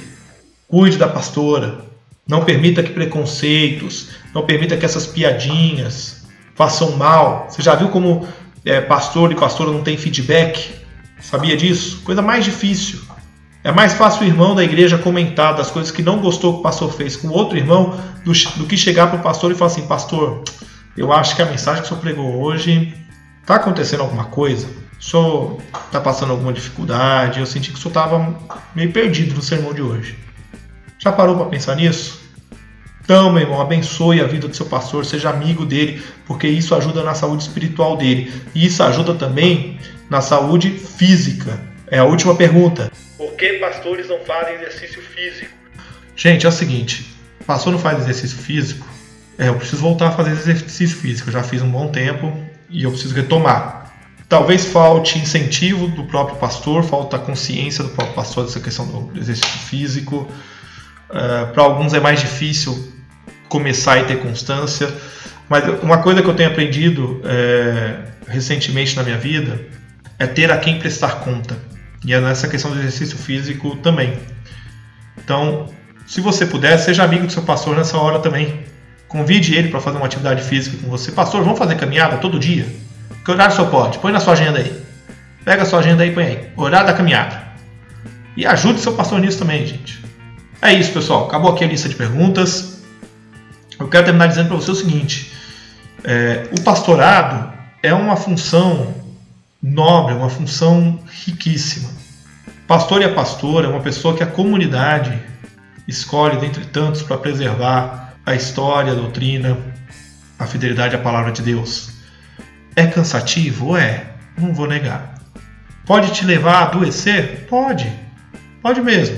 cuide 0.67 0.97
da 0.97 1.07
pastora, 1.07 1.85
Não 2.27 2.43
permita 2.43 2.81
que 2.81 2.89
preconceitos, 2.89 4.09
não 4.33 4.43
permita 4.43 4.75
que 4.75 4.83
essas 4.83 5.05
piadinhas 5.05 6.25
façam 6.55 6.97
mal. 6.97 7.45
Você 7.47 7.61
já 7.61 7.75
viu 7.75 7.89
como 7.89 8.27
é, 8.65 8.81
pastor 8.81 9.31
e 9.31 9.35
pastora 9.35 9.71
não 9.71 9.83
tem 9.83 9.95
feedback? 9.97 10.73
Sabia 11.21 11.55
disso? 11.55 12.01
Coisa 12.03 12.23
mais 12.23 12.43
difícil. 12.43 12.99
É 13.63 13.71
mais 13.71 13.93
fácil 13.93 14.23
o 14.23 14.25
irmão 14.25 14.55
da 14.55 14.63
igreja 14.63 14.97
comentar 14.97 15.55
das 15.55 15.69
coisas 15.69 15.91
que 15.91 16.01
não 16.01 16.19
gostou 16.19 16.53
que 16.53 16.59
o 16.61 16.63
pastor 16.63 16.91
fez 16.91 17.15
com 17.15 17.27
outro 17.27 17.55
irmão 17.55 17.99
do, 18.25 18.31
do 18.31 18.65
que 18.65 18.75
chegar 18.75 19.11
para 19.11 19.19
o 19.19 19.23
pastor 19.23 19.51
e 19.51 19.55
falar 19.55 19.69
assim: 19.69 19.85
Pastor, 19.85 20.43
eu 20.97 21.13
acho 21.13 21.35
que 21.35 21.41
a 21.43 21.45
mensagem 21.45 21.83
que 21.83 21.85
o 21.85 21.89
senhor 21.89 22.01
pregou 22.01 22.41
hoje 22.41 22.95
está 23.43 23.57
acontecendo 23.57 24.01
alguma 24.01 24.25
coisa? 24.25 24.86
Senhor 24.99 25.61
está 25.85 26.01
passando 26.01 26.31
alguma 26.31 26.51
dificuldade? 26.51 27.39
Eu 27.39 27.45
senti 27.45 27.71
que 27.71 27.77
o 27.77 27.77
senhor 27.77 27.89
estava 27.91 28.39
meio 28.75 28.91
perdido 28.91 29.35
no 29.35 29.41
sermão 29.41 29.73
de 29.73 29.81
hoje. 29.81 30.17
Já 30.99 31.11
parou 31.11 31.35
para 31.35 31.45
pensar 31.45 31.75
nisso? 31.75 32.27
Então, 33.03 33.31
meu 33.31 33.43
irmão, 33.43 33.61
abençoe 33.61 34.19
a 34.19 34.27
vida 34.27 34.47
do 34.47 34.55
seu 34.55 34.65
pastor, 34.65 35.05
seja 35.05 35.29
amigo 35.29 35.65
dele, 35.65 36.03
porque 36.25 36.47
isso 36.47 36.75
ajuda 36.75 37.03
na 37.03 37.13
saúde 37.13 37.43
espiritual 37.43 37.95
dele. 37.95 38.33
E 38.53 38.65
isso 38.65 38.83
ajuda 38.83 39.13
também 39.13 39.79
na 40.09 40.19
saúde 40.19 40.71
física. 40.71 41.57
É 41.87 41.99
a 41.99 42.03
última 42.03 42.35
pergunta. 42.35 42.91
Por 43.17 43.31
que 43.33 43.53
pastores 43.53 44.09
não 44.09 44.19
fazem 44.25 44.55
exercício 44.55 45.01
físico? 45.01 45.51
Gente, 46.17 46.45
é 46.45 46.49
o 46.49 46.51
seguinte: 46.51 47.15
pastor 47.45 47.71
não 47.71 47.79
faz 47.79 47.99
exercício 47.99 48.37
físico. 48.37 48.85
É, 49.37 49.47
eu 49.47 49.55
preciso 49.55 49.81
voltar 49.81 50.09
a 50.09 50.11
fazer 50.11 50.31
exercício 50.31 50.97
físico. 50.97 51.29
Eu 51.29 51.33
já 51.33 51.43
fiz 51.43 51.61
um 51.61 51.69
bom 51.69 51.87
tempo 51.87 52.35
e 52.69 52.83
eu 52.83 52.91
preciso 52.91 53.15
retomar. 53.15 53.86
Talvez 54.29 54.65
falte 54.65 55.17
incentivo 55.17 55.87
do 55.87 56.03
próprio 56.03 56.37
pastor, 56.37 56.83
falta 56.83 57.17
consciência 57.17 57.83
do 57.83 57.89
próprio 57.91 58.13
pastor 58.13 58.45
dessa 58.45 58.59
questão 58.59 58.85
do 58.85 59.17
exercício 59.17 59.59
físico. 59.59 60.27
Uh, 61.09 61.53
Para 61.53 61.63
alguns 61.63 61.93
é 61.93 61.99
mais 61.99 62.19
difícil 62.19 62.91
começar 63.47 63.99
e 63.99 64.05
ter 64.05 64.19
constância. 64.19 64.93
Mas 65.47 65.63
uma 65.81 65.99
coisa 65.99 66.21
que 66.21 66.27
eu 66.27 66.33
tenho 66.33 66.49
aprendido 66.49 67.21
é, 67.23 67.99
recentemente 68.27 68.97
na 68.97 69.03
minha 69.03 69.17
vida 69.17 69.65
é 70.19 70.27
ter 70.27 70.51
a 70.51 70.57
quem 70.57 70.77
prestar 70.77 71.21
conta. 71.21 71.57
E 72.05 72.13
é 72.13 72.19
nessa 72.19 72.49
questão 72.49 72.71
do 72.71 72.79
exercício 72.79 73.17
físico 73.17 73.77
também. 73.77 74.19
Então, 75.17 75.67
se 76.05 76.19
você 76.19 76.45
puder, 76.45 76.77
seja 76.77 77.03
amigo 77.03 77.25
do 77.25 77.31
seu 77.31 77.43
pastor 77.43 77.75
nessa 77.75 77.97
hora 77.97 78.19
também. 78.19 78.65
Convide 79.07 79.55
ele 79.55 79.69
para 79.69 79.79
fazer 79.79 79.95
uma 79.97 80.05
atividade 80.05 80.43
física 80.43 80.75
com 80.77 80.89
você. 80.89 81.13
Pastor, 81.13 81.41
vamos 81.41 81.57
fazer 81.57 81.75
caminhada 81.75 82.17
todo 82.17 82.37
dia? 82.37 82.67
Que 83.27 83.31
horário 83.31 83.53
só 83.53 83.65
pode? 83.65 83.99
Põe 83.99 84.13
na 84.13 84.21
sua 84.21 84.31
agenda 84.31 84.59
aí. 84.59 84.81
Pega 85.43 85.63
a 85.63 85.65
sua 85.65 85.79
agenda 85.79 86.01
aí 86.01 86.11
e 86.11 86.13
põe 86.13 86.23
aí. 86.23 86.49
Horário 86.55 86.87
da 86.87 86.93
caminhada. 86.93 87.43
E 88.37 88.45
ajude 88.45 88.79
seu 88.79 88.93
pastor 88.93 89.19
nisso 89.19 89.39
também, 89.39 89.67
gente. 89.67 90.01
É 90.61 90.71
isso, 90.71 90.93
pessoal. 90.93 91.27
Acabou 91.27 91.51
aqui 91.51 91.65
a 91.65 91.67
lista 91.67 91.89
de 91.89 91.95
perguntas. 91.95 92.83
Eu 93.77 93.89
quero 93.89 94.05
terminar 94.05 94.27
dizendo 94.27 94.47
para 94.47 94.55
você 94.55 94.71
o 94.71 94.75
seguinte: 94.75 95.33
é, 96.05 96.47
o 96.57 96.61
pastorado 96.61 97.51
é 97.83 97.93
uma 97.93 98.15
função 98.15 98.95
nobre, 99.61 100.13
uma 100.13 100.29
função 100.29 100.97
riquíssima. 101.25 101.89
Pastor 102.65 103.01
e 103.01 103.03
a 103.03 103.13
pastora 103.13 103.67
é 103.67 103.69
uma 103.69 103.81
pessoa 103.81 104.15
que 104.15 104.23
a 104.23 104.27
comunidade 104.27 105.21
escolhe 105.85 106.37
dentre 106.37 106.63
tantos 106.63 107.01
para 107.01 107.17
preservar 107.17 108.13
a 108.25 108.33
história, 108.35 108.93
a 108.93 108.95
doutrina, 108.95 109.57
a 110.39 110.47
fidelidade 110.47 110.95
à 110.95 110.99
palavra 110.99 111.33
de 111.33 111.41
Deus. 111.41 111.96
É 112.77 112.85
cansativo? 112.85 113.75
É, 113.75 114.13
não 114.37 114.53
vou 114.53 114.67
negar. 114.67 115.15
Pode 115.83 116.13
te 116.13 116.23
levar 116.23 116.53
a 116.53 116.61
adoecer? 116.67 117.47
Pode, 117.49 117.91
pode 118.61 118.81
mesmo. 118.81 119.17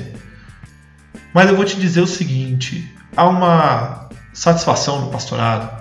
Mas 1.34 1.50
eu 1.50 1.58
vou 1.58 1.66
te 1.66 1.78
dizer 1.78 2.00
o 2.00 2.08
seguinte: 2.08 2.90
há 3.18 3.28
uma 3.28 4.10
satisfação 4.34 5.02
no 5.02 5.12
pastorado 5.12 5.78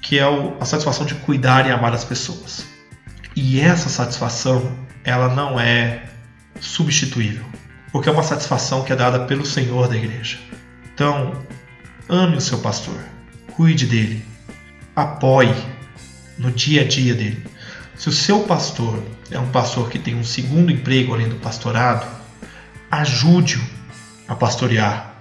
que 0.00 0.18
é 0.18 0.24
a 0.60 0.64
satisfação 0.64 1.04
de 1.04 1.14
cuidar 1.16 1.66
e 1.66 1.72
amar 1.72 1.92
as 1.92 2.04
pessoas. 2.04 2.64
E 3.34 3.60
essa 3.60 3.88
satisfação, 3.88 4.72
ela 5.04 5.34
não 5.34 5.58
é 5.58 6.04
substituível, 6.60 7.44
porque 7.92 8.08
é 8.08 8.12
uma 8.12 8.22
satisfação 8.22 8.82
que 8.82 8.92
é 8.92 8.96
dada 8.96 9.20
pelo 9.26 9.44
Senhor 9.44 9.88
da 9.88 9.96
igreja. 9.96 10.38
Então, 10.94 11.32
ame 12.08 12.36
o 12.36 12.40
seu 12.40 12.58
pastor, 12.58 12.98
cuide 13.52 13.86
dele, 13.86 14.24
apoie, 14.94 15.54
no 16.40 16.50
dia 16.50 16.82
a 16.82 16.84
dia 16.84 17.14
dele. 17.14 17.44
Se 17.94 18.08
o 18.08 18.12
seu 18.12 18.40
pastor 18.40 19.02
é 19.30 19.38
um 19.38 19.48
pastor 19.48 19.90
que 19.90 19.98
tem 19.98 20.14
um 20.14 20.24
segundo 20.24 20.72
emprego 20.72 21.12
além 21.12 21.28
do 21.28 21.36
pastorado, 21.36 22.06
ajude-o 22.90 23.60
a 24.26 24.34
pastorear. 24.34 25.14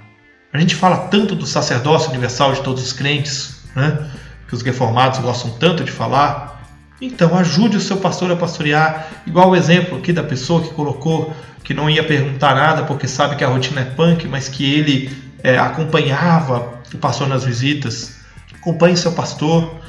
A 0.54 0.58
gente 0.58 0.76
fala 0.76 1.10
tanto 1.10 1.36
do 1.36 1.46
sacerdócio 1.46 2.10
universal 2.10 2.54
de 2.54 2.62
todos 2.62 2.82
os 2.82 2.94
crentes, 2.94 3.64
né? 3.76 4.10
que 4.48 4.56
os 4.56 4.62
reformados 4.62 5.20
gostam 5.20 5.52
tanto 5.52 5.84
de 5.84 5.92
falar. 5.92 6.64
Então, 7.02 7.38
ajude 7.38 7.78
o 7.78 7.82
seu 7.82 7.98
pastor 7.98 8.32
a 8.32 8.36
pastorear, 8.36 9.08
igual 9.28 9.50
o 9.50 9.56
exemplo 9.56 9.98
aqui 9.98 10.12
da 10.14 10.24
pessoa 10.24 10.62
que 10.62 10.74
colocou 10.74 11.36
que 11.64 11.74
não 11.74 11.90
ia 11.90 12.04
perguntar 12.04 12.56
nada 12.56 12.84
porque 12.84 13.08
sabe 13.08 13.36
que 13.36 13.44
a 13.44 13.48
rotina 13.48 13.82
é 13.82 13.86
punk, 13.86 14.28
mas 14.28 14.48
que 14.48 14.74
ele 14.74 15.16
é, 15.44 15.58
acompanhava 15.58 16.82
o 16.94 16.98
pastor 16.98 17.28
nas 17.28 17.44
visitas. 17.44 18.16
Acompanhe 18.56 18.98
seu 18.98 19.12
pastor, 19.12 19.80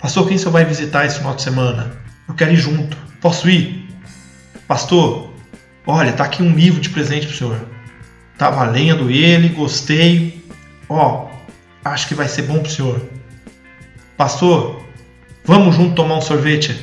Pastor, 0.00 0.28
quem 0.28 0.36
você 0.36 0.48
vai 0.50 0.64
visitar 0.64 1.06
esse 1.06 1.18
final 1.18 1.34
de 1.34 1.42
semana? 1.42 1.96
Eu 2.28 2.34
quero 2.34 2.52
ir 2.52 2.56
junto. 2.56 2.96
Posso 3.20 3.48
ir? 3.48 3.88
Pastor, 4.68 5.32
olha, 5.86 6.12
tá 6.12 6.24
aqui 6.24 6.42
um 6.42 6.54
livro 6.54 6.80
de 6.80 6.90
presente 6.90 7.26
pro 7.26 7.36
senhor. 7.36 7.66
Tava 8.36 8.64
lendo 8.64 9.10
ele, 9.10 9.48
gostei. 9.48 10.44
Ó, 10.88 11.30
acho 11.84 12.08
que 12.08 12.14
vai 12.14 12.28
ser 12.28 12.42
bom 12.42 12.58
pro 12.58 12.70
senhor. 12.70 13.00
Pastor, 14.16 14.84
vamos 15.44 15.74
junto 15.74 15.94
tomar 15.94 16.18
um 16.18 16.22
sorvete. 16.22 16.78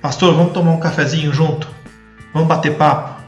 Pastor, 0.00 0.34
vamos 0.34 0.52
tomar 0.52 0.72
um 0.72 0.80
cafezinho 0.80 1.32
junto. 1.32 1.68
Vamos 2.32 2.48
bater 2.48 2.76
papo. 2.76 3.20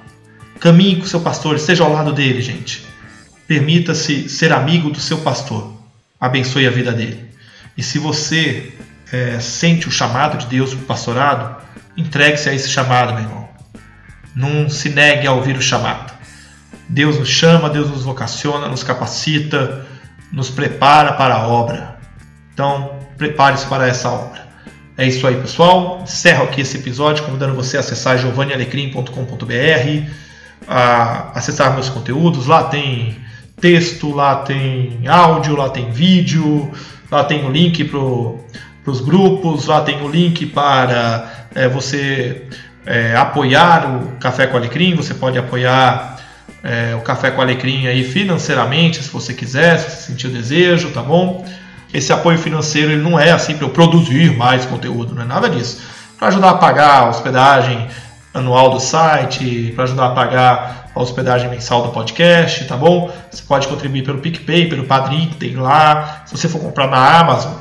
Caminhe 0.58 0.96
com 0.96 1.02
o 1.02 1.08
seu 1.08 1.20
pastor, 1.20 1.56
esteja 1.56 1.84
ao 1.84 1.92
lado 1.92 2.12
dele, 2.12 2.40
gente. 2.40 2.86
Permita-se 3.46 4.28
ser 4.28 4.52
amigo 4.52 4.90
do 4.90 5.00
seu 5.00 5.18
pastor. 5.18 5.72
Abençoe 6.18 6.66
a 6.66 6.70
vida 6.70 6.92
dele. 6.92 7.30
E 7.76 7.82
se 7.82 7.98
você 7.98 8.72
é, 9.12 9.38
sente 9.38 9.86
o 9.86 9.90
chamado 9.92 10.38
de 10.38 10.46
Deus 10.46 10.72
para 10.72 10.82
o 10.82 10.86
pastorado, 10.86 11.62
entregue-se 11.96 12.48
a 12.48 12.54
esse 12.54 12.70
chamado, 12.70 13.12
meu 13.12 13.22
irmão. 13.22 13.48
Não 14.34 14.70
se 14.70 14.88
negue 14.88 15.26
a 15.26 15.32
ouvir 15.32 15.54
o 15.56 15.62
chamado. 15.62 16.12
Deus 16.88 17.18
nos 17.18 17.28
chama, 17.28 17.68
Deus 17.68 17.90
nos 17.90 18.04
vocaciona, 18.04 18.68
nos 18.68 18.82
capacita, 18.82 19.86
nos 20.32 20.48
prepara 20.48 21.12
para 21.12 21.34
a 21.34 21.46
obra. 21.46 21.98
Então, 22.54 22.98
prepare-se 23.18 23.66
para 23.66 23.86
essa 23.86 24.08
obra. 24.08 24.42
É 24.96 25.06
isso 25.06 25.26
aí, 25.26 25.36
pessoal. 25.36 26.00
Encerro 26.02 26.44
aqui 26.44 26.62
esse 26.62 26.78
episódio 26.78 27.24
convidando 27.24 27.54
você 27.54 27.76
a 27.76 27.80
acessar 27.80 28.18
giovannialecrim.com.br, 28.18 30.10
a 30.66 31.38
acessar 31.38 31.74
meus 31.74 31.88
conteúdos. 31.90 32.46
Lá 32.46 32.64
tem 32.64 33.18
texto, 33.60 34.10
lá 34.10 34.36
tem 34.36 35.06
áudio, 35.06 35.56
lá 35.56 35.68
tem 35.70 35.90
vídeo, 35.90 36.70
lá 37.10 37.24
tem 37.24 37.44
o 37.44 37.50
link 37.50 37.84
para 37.84 37.98
os 38.90 39.00
grupos, 39.00 39.66
lá 39.66 39.80
tem 39.80 40.02
o 40.02 40.08
link 40.08 40.46
para 40.46 41.46
é, 41.54 41.68
você 41.68 42.46
é, 42.84 43.14
apoiar 43.16 43.86
o 43.86 44.16
Café 44.18 44.46
com 44.46 44.56
Alecrim, 44.56 44.94
você 44.94 45.14
pode 45.14 45.38
apoiar 45.38 46.16
é, 46.62 46.94
o 46.94 47.00
Café 47.00 47.30
com 47.30 47.40
Alecrim 47.40 47.86
aí 47.86 48.04
financeiramente, 48.04 49.02
se 49.02 49.08
você 49.08 49.32
quiser, 49.32 49.78
se 49.78 49.90
você 49.90 50.12
sentir 50.12 50.26
o 50.26 50.30
desejo, 50.30 50.90
tá 50.90 51.02
bom? 51.02 51.46
Esse 51.92 52.12
apoio 52.12 52.38
financeiro 52.38 52.92
ele 52.92 53.02
não 53.02 53.18
é 53.18 53.30
assim 53.30 53.56
para 53.56 53.66
eu 53.66 53.70
produzir 53.70 54.36
mais 54.36 54.64
conteúdo, 54.64 55.14
não 55.14 55.22
é 55.22 55.26
nada 55.26 55.48
disso. 55.48 55.80
Para 56.18 56.28
ajudar 56.28 56.50
a 56.50 56.54
pagar 56.54 57.02
a 57.02 57.08
hospedagem 57.08 57.88
anual 58.32 58.70
do 58.70 58.80
site, 58.80 59.72
para 59.74 59.84
ajudar 59.84 60.06
a 60.06 60.10
pagar 60.10 60.90
a 60.94 61.00
hospedagem 61.00 61.50
mensal 61.50 61.82
do 61.82 61.88
podcast, 61.90 62.64
tá 62.64 62.76
bom? 62.76 63.10
Você 63.30 63.42
pode 63.46 63.68
contribuir 63.68 64.04
pelo 64.04 64.18
PicPay, 64.18 64.68
pelo 64.68 64.84
Padrim, 64.84 65.30
tem 65.38 65.54
lá. 65.56 66.22
Se 66.26 66.36
você 66.36 66.48
for 66.48 66.60
comprar 66.60 66.86
na 66.86 67.20
Amazon, 67.20 67.52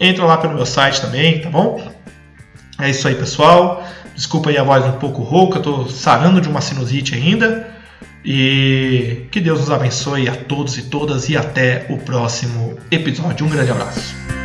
Entra 0.00 0.24
lá 0.24 0.38
pelo 0.38 0.54
meu 0.54 0.64
site 0.64 1.00
também, 1.02 1.42
tá 1.42 1.50
bom? 1.50 1.92
É 2.80 2.88
isso 2.88 3.06
aí, 3.06 3.14
pessoal. 3.14 3.86
Desculpa 4.14 4.48
aí 4.48 4.56
a 4.56 4.62
voz 4.62 4.84
um 4.86 4.92
pouco 4.92 5.22
rouca, 5.22 5.58
estou 5.58 5.88
sarando 5.90 6.40
de 6.40 6.48
uma 6.48 6.62
sinusite 6.62 7.14
ainda. 7.14 7.68
E 8.24 9.26
que 9.30 9.40
Deus 9.40 9.60
nos 9.60 9.70
abençoe 9.70 10.28
a 10.28 10.34
todos 10.34 10.78
e 10.78 10.82
todas 10.82 11.28
e 11.28 11.36
até 11.36 11.86
o 11.90 11.98
próximo 11.98 12.78
episódio. 12.90 13.46
Um 13.46 13.50
grande 13.50 13.70
abraço. 13.70 14.39